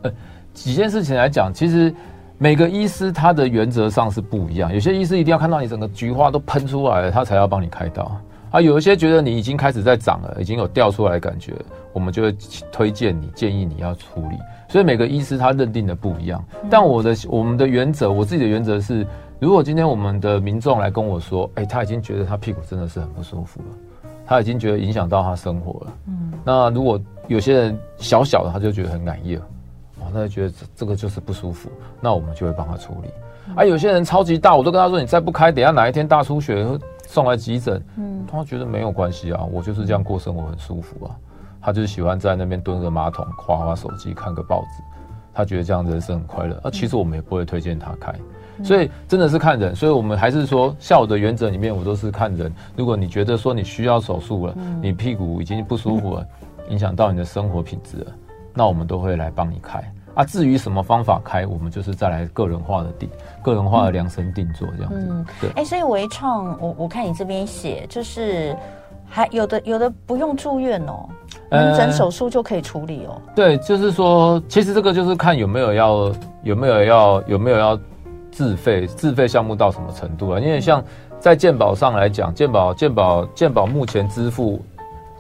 [0.04, 0.12] 呃，
[0.54, 1.92] 几件事情来讲，其实
[2.38, 4.72] 每个医师他的原则上是不一样。
[4.72, 8.16] 有些医师一定要看到你整个菊花都喷出来了，他才要帮你开刀。
[8.52, 11.54] 啊，有一些觉得你已经开始在长了，已经有掉出来的感觉，
[11.92, 12.36] 我们就会
[12.72, 14.38] 推荐你，建议你要处理。
[14.76, 19.08] 所以每个医师他认定的不一样，但我的我们的原则，我自己的原则是，
[19.40, 29.48] 如果今天我们的民众来跟我说，哎，他已经觉得他屁股真的是很不舒服了，他已经觉得影响到他生活了，嗯，那如果有些人小小的他就觉得很满意了，
[30.02, 31.70] 哦，那就觉得这这个就是不舒服，
[32.02, 33.10] 那我们就会帮他处理。
[33.56, 36.68] 啊，有些人超级大，我都跟他说，你再不开，等下哪一天大出血
[37.08, 41.16] 送来急诊，嗯，他觉得没有关系啊，我就是这样过生活很舒服啊。
[41.66, 44.84] 他就是喜欢在那边蹲个马桶，划划手机，看个报纸，
[45.34, 46.62] 他觉得这样人生很快乐。
[46.64, 48.14] 那其实我们也不会推荐他开，
[48.64, 49.76] 所以真的是看人。
[49.76, 52.54] 所以我们还是说，下午的原则里面，我都是看人。
[52.76, 56.28] 如果你觉得说你需要手术了，你屁股已经不舒服了，
[56.70, 58.12] 影响到你的生活品质了，
[58.54, 59.84] 那我们都会来帮你开。
[60.14, 63.10] 啊，至于什么方法开，我们就是再来个人化的定，
[63.42, 65.08] 个人化的量身定做这样子。
[65.10, 65.50] 嗯，对。
[65.56, 68.56] 哎，所以微创，我我看你这边写，就是
[69.16, 71.08] 还有的有的不用住院哦。
[71.50, 73.22] 门诊手术就可以处理哦。
[73.34, 77.80] 对，就是说，其实这个就是看有没有要有没有要有没有要
[78.30, 80.40] 自费自费项目到什么程度啊？
[80.42, 80.84] 因为像
[81.18, 84.62] 在健保上来讲，健保健保健保目前支付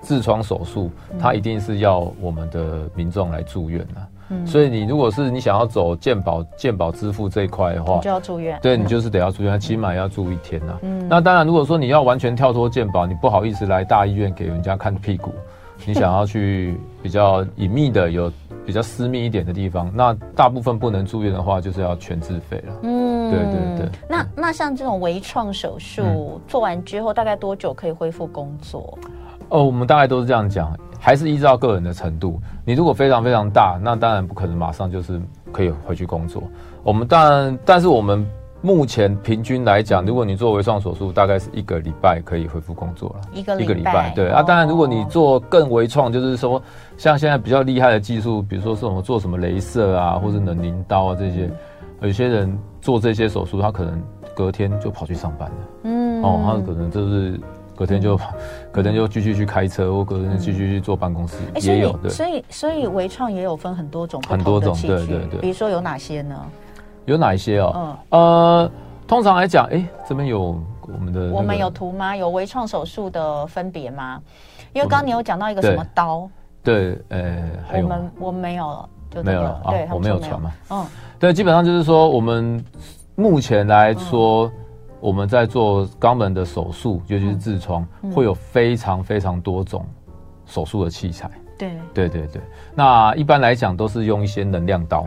[0.03, 4.04] 痔疮手术，它一定是要我们的民众来住院的。
[4.29, 8.59] 嗯，所以你如果是你想要走健保健保支付这一块的话，你就要住院。
[8.61, 10.77] 对，你就是得要住院，起码要住一天呐。
[10.81, 15.31] 嗯，那当然，如果说你要完全跳脱健保，你不好意思来大医院给人家看屁股。
[15.85, 18.31] 你想要去比较隐秘的、有
[18.65, 22.73] 比较私密一点的地方，那大部分不能住院的话，就是要全自费了。
[22.81, 23.99] 嗯，对对对。
[24.09, 28.97] 那那像这种微创手术、嗯、做完之后，大概多久可以恢复工作？
[29.49, 32.39] 哦，我们大概都是这样讲，还是依照个人的程度。
[32.63, 36.43] 你如果非常非常大，那当然不可能马上就是可以回去工作。
[36.83, 38.25] 我们当然，但是我们。
[38.61, 43.29] 目前平均来讲，如果你做微创手术，大概是一个礼拜可以恢复工作了。
[43.31, 44.41] 一个礼拜，对、哦、啊。
[44.41, 46.59] 当然，如果你做更微创，就是说
[46.97, 51.47] 像现在比较厉害的技术，比如说是什么做什么镭射啊，或者冷凝刀啊这些，
[52.01, 54.01] 有些人做这些手术，他可能
[54.35, 55.55] 隔天就跑去上班了。
[55.83, 56.23] 嗯。
[56.23, 57.39] 哦，他可能就是
[57.75, 58.19] 隔天就
[58.75, 62.09] 隔天就继续去开车，或可能继续去坐办公室，嗯、也有的。
[62.09, 65.39] 所以，所以微创也有分很多种，很多种，对对对。
[65.39, 66.35] 比如说有哪些呢？
[67.05, 67.71] 有哪一些哦？
[67.73, 68.71] 嗯，呃，
[69.07, 72.13] 通常来讲，哎、欸，这边有我们的、那个，我们有图吗？
[72.17, 74.21] 有微创手术的分别吗？
[74.73, 76.29] 因为刚刚你有讲到一个什么刀？
[76.61, 80.51] 对，呃、欸，还有我们我们没有了，就没有了啊，我没有传嘛。
[80.71, 80.85] 嗯，
[81.17, 82.61] 对，基本上就是说，我们
[83.15, 84.51] 目前来说，嗯、
[84.99, 89.85] 我们在做肛门的手术，尤其是痔疮，嗯、会有非常非常多种
[90.45, 91.29] 手术的器材。
[91.57, 92.41] 对，对对对。
[92.73, 95.05] 那一般来讲，都是用一些能量刀。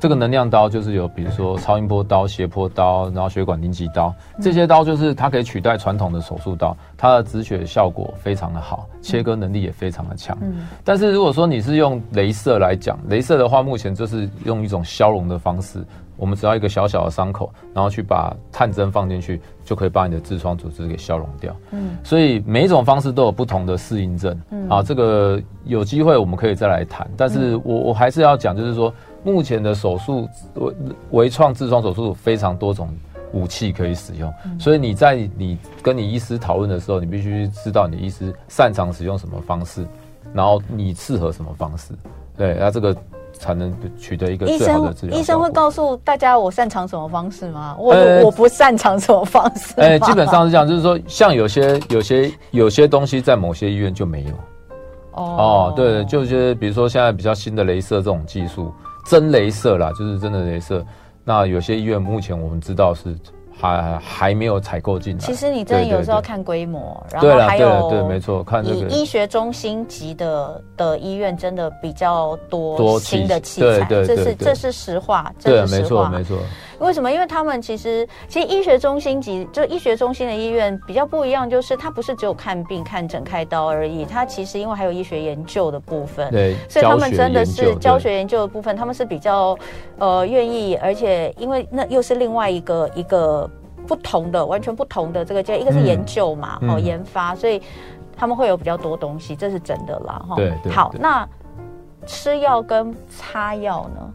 [0.00, 10.38] 这个能量刀就是有，比如说超音波刀、斜坡刀，然后血管凝集刀，这些刀就是它可以取代传统的手术刀，它的止血效果非常的好，切割能力也非常的强。
[10.40, 15.84] 嗯，但是如果说你是用镭射来讲，镭射的话，目前就是用一种消融的方式，
[16.18, 21.56] 我们只要一个小小的伤口，然后去把探针放进去，就可以把你的痔疮组织给消融掉。
[21.70, 24.38] 嗯，所以每一种方式都有不同的适应症。
[24.50, 28.92] 嗯，啊，这个有机会我们可以再来谈，但是我我还是要讲，就是说。
[29.24, 30.74] 目前的手术微
[31.10, 32.88] 微创痔疮手术非常多种
[33.32, 39.84] 武器可以使用，嗯、所以你在你跟你医师讨论的时候，你必须知道你的医师擅长使用什么方式，
[40.32, 41.92] 然后你适合什么方式，
[42.36, 42.96] 对，那这个
[43.38, 45.18] 才能取得一个最好的治疗。
[45.18, 47.74] 医生会告诉大家我擅长什么方式吗？
[47.78, 49.74] 我、欸、我不擅长什么方式？
[49.78, 54.30] 哎、欸，基本上是这样，就是说，像有些有些有些东西在某些医院就没有。
[55.12, 58.70] 哦，哦，对，就是比如说现在比较新的镭射这种技术。
[59.06, 60.84] 真镭射啦，就是真的镭射。
[61.24, 63.16] 那有些医院目前我们知道是
[63.60, 65.20] 还还没有采购进来。
[65.20, 76.38] 其实你真的有时候看规模，然后还有对，没错，看这个医学中心级的的医院真的比较多新的器材，这是这是实话，这是实话，对，没错没错。
[76.78, 77.10] 为什么？
[77.10, 89.58] 因为他们其实其实医学中心级就医学中心的医院比较不一样，就是它不是只有看病、看诊、开刀而已，它其实因为还有医学研究的部分，对，所以他们真的是教学研究的部分，他们是比较
[89.98, 93.50] 呃愿意，而且因为那又是另外一个一个
[93.86, 97.60] 不同的、完全不同的这个，一个是研究嘛，哦、嗯，研发，所以
[98.16, 100.36] 他们会有比较多东西，这是真的啦，哈。
[100.36, 101.26] 对，对，好，那
[102.06, 104.12] 吃药跟擦药呢？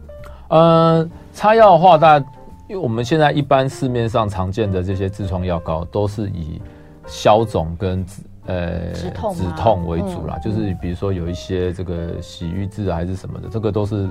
[0.48, 2.26] 呃，擦药的话，大家
[2.74, 6.60] 因为我们现在一般市面上常见的这些痔疮药膏，都是以
[7.06, 8.04] 消肿跟
[8.46, 10.36] 呃止痛止痛为主啦。
[10.36, 14.10] 嗯、就是比如说有一些这个洗愈治还是什么的，这个都是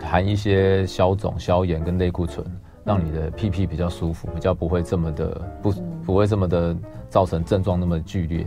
[0.00, 2.44] 含一些消肿、消炎跟类固醇，
[2.82, 5.72] 让你的屁屁比较舒服，比较不会这么的不
[6.04, 6.76] 不会这么的
[7.08, 8.44] 造成症状那么剧烈。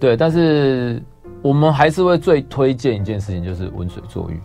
[0.00, 1.00] 对，但是
[1.42, 4.40] 我们还是会最推荐一件事情，就是温水坐浴。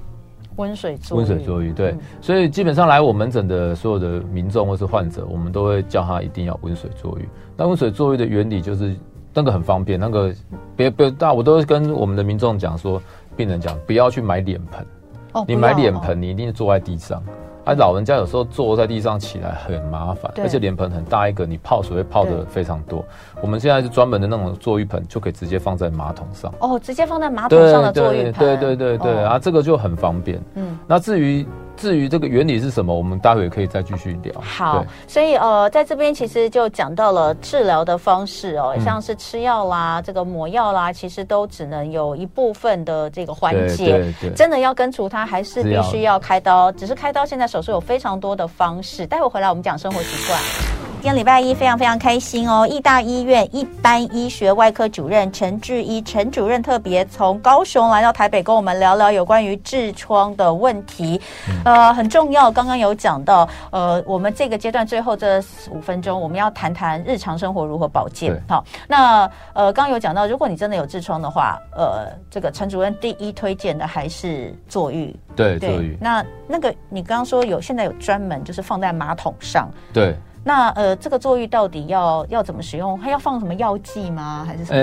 [0.57, 7.27] 温水坐温水坐浴，对，嗯、所以基本上来我门诊的所有的民众或是患者，我们都会叫他一定要温水坐浴。
[7.55, 8.95] 那温水坐浴的原理就是
[9.33, 10.33] 那个很方便，那个
[10.75, 13.01] 别别大，我都会跟我们的民众讲说，
[13.35, 14.85] 病人讲不要去买脸盆，
[15.33, 17.21] 哦，你买脸盆，你一定是坐在地上。
[17.63, 23.05] 而、啊、老人家有时候坐在地上起来很麻烦，而且脸盆很大一个，你泡水会泡的非常多。
[23.39, 26.51] 我们现在是专门的那种坐浴盆，就可以直接放在马桶上。
[26.59, 30.41] 哦，直接放在马桶上的坐浴盆，对对对对啊，这个就很方便。
[30.55, 31.45] 嗯，那至于。
[31.81, 34.39] 至于这个原理是什么，我们待会可以再继续聊。
[34.39, 43.85] 好，所以呃，在这边其实就讲到了治疗的方式哦，嗯、像是吃药啦、这个抹药啦，其实都只能有一部分的这个缓解。
[43.85, 46.71] 对对对，真的要根除它，还是必须要开刀。
[46.73, 49.07] 只是开刀，现在手术有非常多的方式。
[49.07, 50.80] 待会回来我们讲生活习惯。
[51.01, 52.63] 今天礼拜一非常非常开心哦！
[52.69, 61.19] 义大医院一般医学外科主任陈志一陈主任特别从高雄来到台北，跟我们聊聊有关于痔疮的问题。
[61.65, 68.39] 呃，很重要，刚刚有讲到，呃，我们这个阶段最后这五分钟，我们要谈谈日常生活如何保健。
[68.47, 75.15] 好，那呃，刚刚有讲到，如果你真的有痔疮的话，呃，这个陈主任第一推荐的还是坐浴。
[75.35, 75.97] 对，坐浴。
[75.99, 79.67] 那那个你刚刚说有现在有专门就是放在马桶上。
[79.91, 80.15] 对。
[80.43, 82.97] 那呃，这个坐浴到底要要怎么使用？
[82.97, 84.43] 还要放什么药剂吗？
[84.45, 84.79] 还是什么？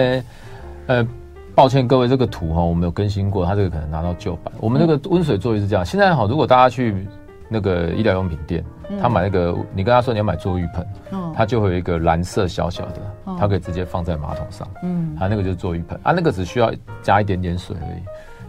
[0.86, 1.08] 呃呃，
[1.54, 4.52] 抱歉各位，这个图哈，我们有更新过，它这个可能拿到旧版。
[4.60, 7.06] 我们这个温水坐浴是这样，现在好，如果大家去
[7.48, 8.64] 那个医疗用品店，
[9.02, 13.00] 他买那个，你跟他说你要买坐浴盆，嗯，他就会有一个蓝色小小的，
[13.38, 18.02] 它可以直接放在马桶上，嗯，它那个就是坐浴盆啊，那个只需要加一点点水而已。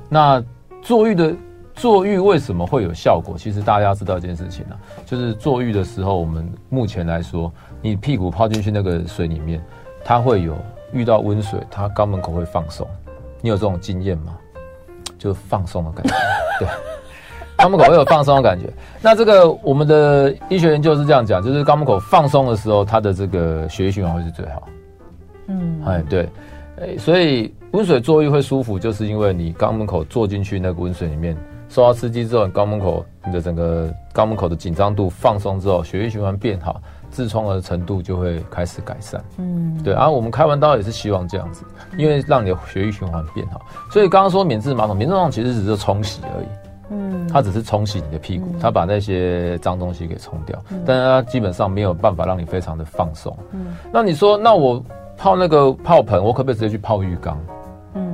[0.08, 0.44] 那
[0.82, 1.36] 坐浴的。
[1.80, 3.38] 坐浴为什么会有效果？
[3.38, 4.76] 其实大家要知道一件事情啊，
[5.06, 7.50] 就是坐浴的时候，我们目前来说，
[7.82, 9.64] 你屁股泡进去那个水里面，
[10.04, 10.58] 它会有
[10.92, 12.86] 遇到温水，它肛门口会放松。
[13.40, 14.38] 你有这种经验吗？
[15.18, 16.14] 就放松的感觉，
[16.60, 16.68] 对，
[17.58, 18.68] 肛门口会有放松的感觉。
[19.02, 24.68] 那这个我们的医学研究是这样讲，就是肛门口放松的时候，它的这个血液循环会是最好。
[25.48, 26.30] 嗯，哎，对，
[26.82, 31.38] 哎，所以温水坐浴会舒服，就是因为你肛门口坐进去那个温水里面。
[31.70, 36.82] 受到刺激之后，你肛门口你的整个肛门口的紧张度放松之后，血液循环变好，
[37.14, 39.24] 痔疮的程度就会开始改善。
[39.38, 39.94] 嗯，对。
[39.94, 41.64] 然后我们开完刀也是希望这样子，
[41.96, 43.62] 因为让你的血液循环变好。
[43.92, 46.48] 所以刚刚说免治马桶，免治马桶其实只是冲洗而已。
[46.92, 53.38] 嗯，它只是冲洗你的屁股，它把那些脏东西给冲掉，但是它基本上没有办法让你非常的放松。
[53.52, 54.84] 嗯，那你说，那我
[55.16, 57.40] 泡那个泡盆，我可不可以直接去泡浴缸？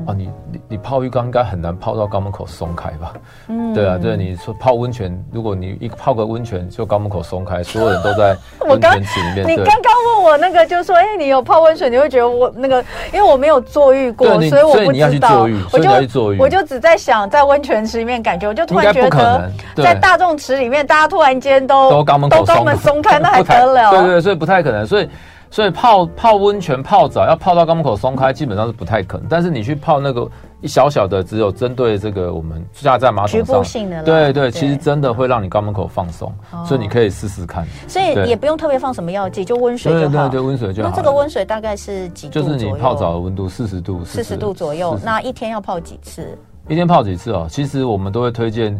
[0.06, 3.14] 嗯啊，你你你泡浴缸应该很难泡到肛门口松开吧？
[3.48, 8.36] 嗯，对啊，对，你说泡温泉，如果你一泡个温泉就肛门口松开，所有人都在
[8.68, 9.48] 温泉池里面。
[9.48, 12.84] 你刚刚问我那个，就是说，哎、欸，你有泡温泉，你会觉得我那个，
[13.14, 14.84] 因为我没有坐浴过，所以我不知道。
[14.84, 16.38] 所以你要去坐浴，所以你要去坐浴。
[16.40, 22.46] 我就只在想，在温泉池里面感觉，我就突然觉得，在大众池里面，大家突然间都都肛门口
[22.78, 23.92] 松开， 那还得了？
[23.92, 25.10] 对，对对，所以不太可能，所以。
[25.56, 29.26] 所以泡泡温泉、泡澡要泡到肛门口松开，基本上是不太可能。
[29.30, 30.30] 但是你去泡那个
[30.60, 36.30] 一小小的，只有针对这个我们下在马桶上，局部性的，对对，其实真的会让你肛门口放松，
[36.66, 37.66] 所以你可以试试看。
[37.88, 40.28] 所以也不用特别放什么药剂，就温水就好。
[40.28, 40.90] 对对对，温水就好。
[40.90, 42.34] 那这个温水大概是几度？
[42.34, 45.00] 就是你泡澡的温度四十度，四十度左右。
[45.06, 46.38] 那一天要泡几次？
[46.68, 47.48] 一天泡几次哦？
[47.50, 48.78] 其实我们都会推荐，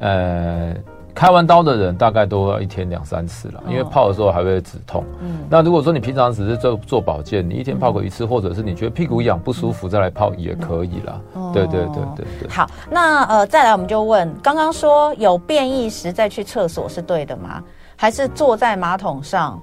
[0.00, 0.74] 呃。
[1.20, 5.04] 开完刀的人大概都要一天两三次了，因为泡的时候还会止痛。
[5.20, 11.20] 嗯，那如果说你平常只是做做保健，你一天泡个一次，或者是你觉得屁股痒不舒服再来泡也可以啦。
[11.52, 12.48] 对对对对对。
[12.48, 17.62] 好，那呃再来我们就问，刚刚说有便意时再去厕所是对的吗？
[17.96, 19.60] 还是坐在马桶上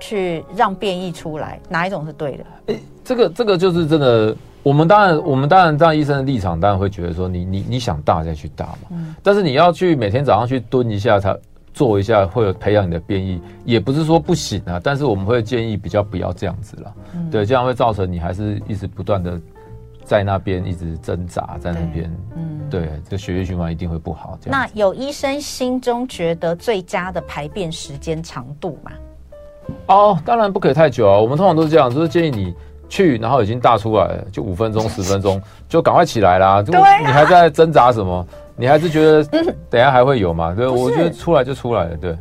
[0.00, 2.44] 去让便意出来，哪一种是对的？
[2.74, 4.34] 哎，这个这个就是真的。
[4.62, 8.78] 我们当然，我们当然站医生的立场，当然会觉得说你，你你你想大再去大嘛。
[8.90, 9.14] 嗯。
[9.22, 11.34] 但是你要去每天早上去蹲一下，才
[11.72, 19.40] 做一下，会有培养你的变异，也不是说不行啊，但是我们会建议比较不要这样子了，嗯、对，这样会造成你还是一直不断的
[20.04, 24.36] 在那边一直挣扎在那边，嗯，对，这血液循环一定会不好。
[24.42, 28.90] 这样，那有医生心中觉得最佳的排便时间长度吗？
[29.86, 32.52] 哦，当然不可以太久啊，我们通常都是这样，就是建议你
[32.90, 36.60] 去，然后已经大出来了，就五分钟、 十分钟，就赶快起来啦。
[36.60, 38.26] 对啊，你还在挣扎什么？
[38.56, 39.24] 你还是觉得
[39.70, 40.52] 等下还会有嘛？
[40.54, 41.96] 对，我觉得出来就出来了。
[41.96, 42.14] 对，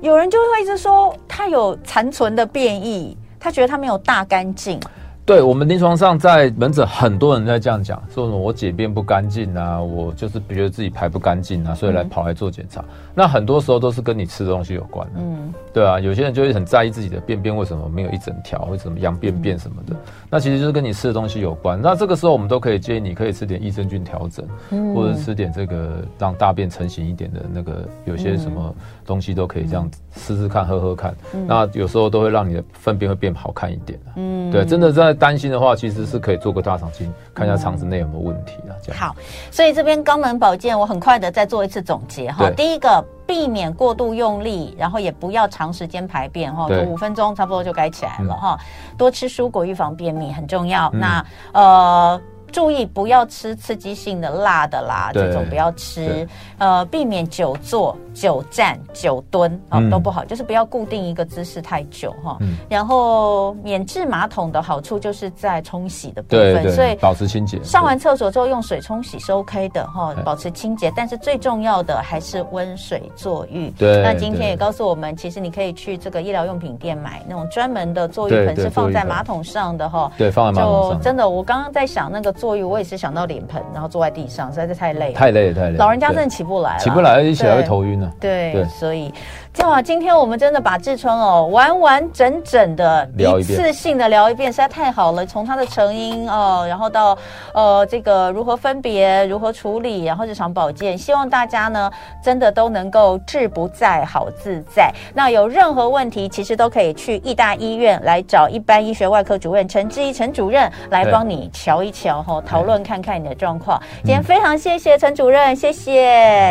[0.00, 4.80] 有人就会一直说他有残存的变异，他觉得他没有大干净。
[5.24, 12.80] 对，我们临床上在门诊，很多人在这样讲，说什么我解便不干净啊，我就是觉得自己排不干净啊，所以来跑来做检查。
[12.80, 15.20] 嗯、那很多时候都是跟你吃的东西有关的。
[15.20, 19.94] 嗯，对啊，有些人就会很在意自己的便便为什么没有一整条，为什么羊便便什么的。
[19.94, 21.80] 嗯、那其实就是跟你吃的东西有关。
[21.80, 28.74] 那这个时候我们都可以建议你可以吃点益生菌调整，嗯、或者吃点这个让大便成型一点的那个，有些什么
[29.06, 31.14] 东西都可以这样试试看，喝喝看。
[31.32, 33.98] 嗯、那有时候都会让你的粪便会变好看一点。
[34.16, 35.12] 嗯，对，真的在。
[35.22, 38.74] 担心的话，其实是可以做个大肠镜，看一下肠子内有没有问题啊。
[38.82, 39.14] 这样好，
[39.52, 42.46] 所以这边肛门保健，我很快的再做一次总结哈。
[42.46, 48.58] 对第一个，避免过度用力，然后也不要长时间排便哈，对五分钟差不多就该起来了哈。
[48.58, 50.90] 嗯、多吃蔬果，预防便秘很重要。
[50.94, 52.20] 嗯、那呃。
[52.50, 56.26] 注意不要吃刺激性的辣的啦，这种不要吃。
[56.58, 60.24] 呃，避免久坐、久站、久蹲啊、都不好。
[60.24, 62.36] 就是不要固定一个姿势太久哈。
[62.68, 67.62] 然后免治马桶的好处就是在冲洗的部分，所以保持清洁。
[67.62, 70.92] 上完厕所之后用水冲洗是 OK 的哈，保持清洁。
[70.94, 73.70] 但是最重要的还是温水坐浴。
[73.78, 74.02] 对。
[74.02, 80.10] 那今天也告诉我们，其实你可以去这个医疗用品店买那种专门的坐浴盆，是放在马桶上的哈。
[80.18, 80.98] 对，放在马桶上。
[80.98, 82.32] 就真的，我刚刚在想那个。
[82.32, 85.78] 坐浴，我也是想到脸盆，然后坐在地上，实在是太累了，太累了，太累了。
[85.78, 88.10] 老人家真的起不来了，起不来，一起来会头晕了。
[88.18, 89.12] 对，对，所以。
[89.54, 95.24] 这样啊，今天我们真的把痔疮哦完完整整的一次性的聊一遍，实在太好了。
[95.24, 97.16] 从它的成因哦，然后到
[97.54, 101.90] 呃这个如何分别、如何处理，然后日常保健，希望大家呢
[102.22, 104.92] 真的都能够志不在好自在。
[105.14, 113.80] 那有任何问题，其实都可以去义大医院来找一般医学外科主任陈志一陈主任来帮你瞧一瞧哈，讨论看看你的状况。
[113.98, 115.92] 今天非常谢谢陈主任，谢谢，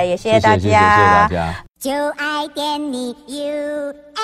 [0.08, 0.58] 也谢谢大家。
[0.58, 1.71] 谢谢，谢谢大家。
[1.82, 4.22] 就爱点你 UFO。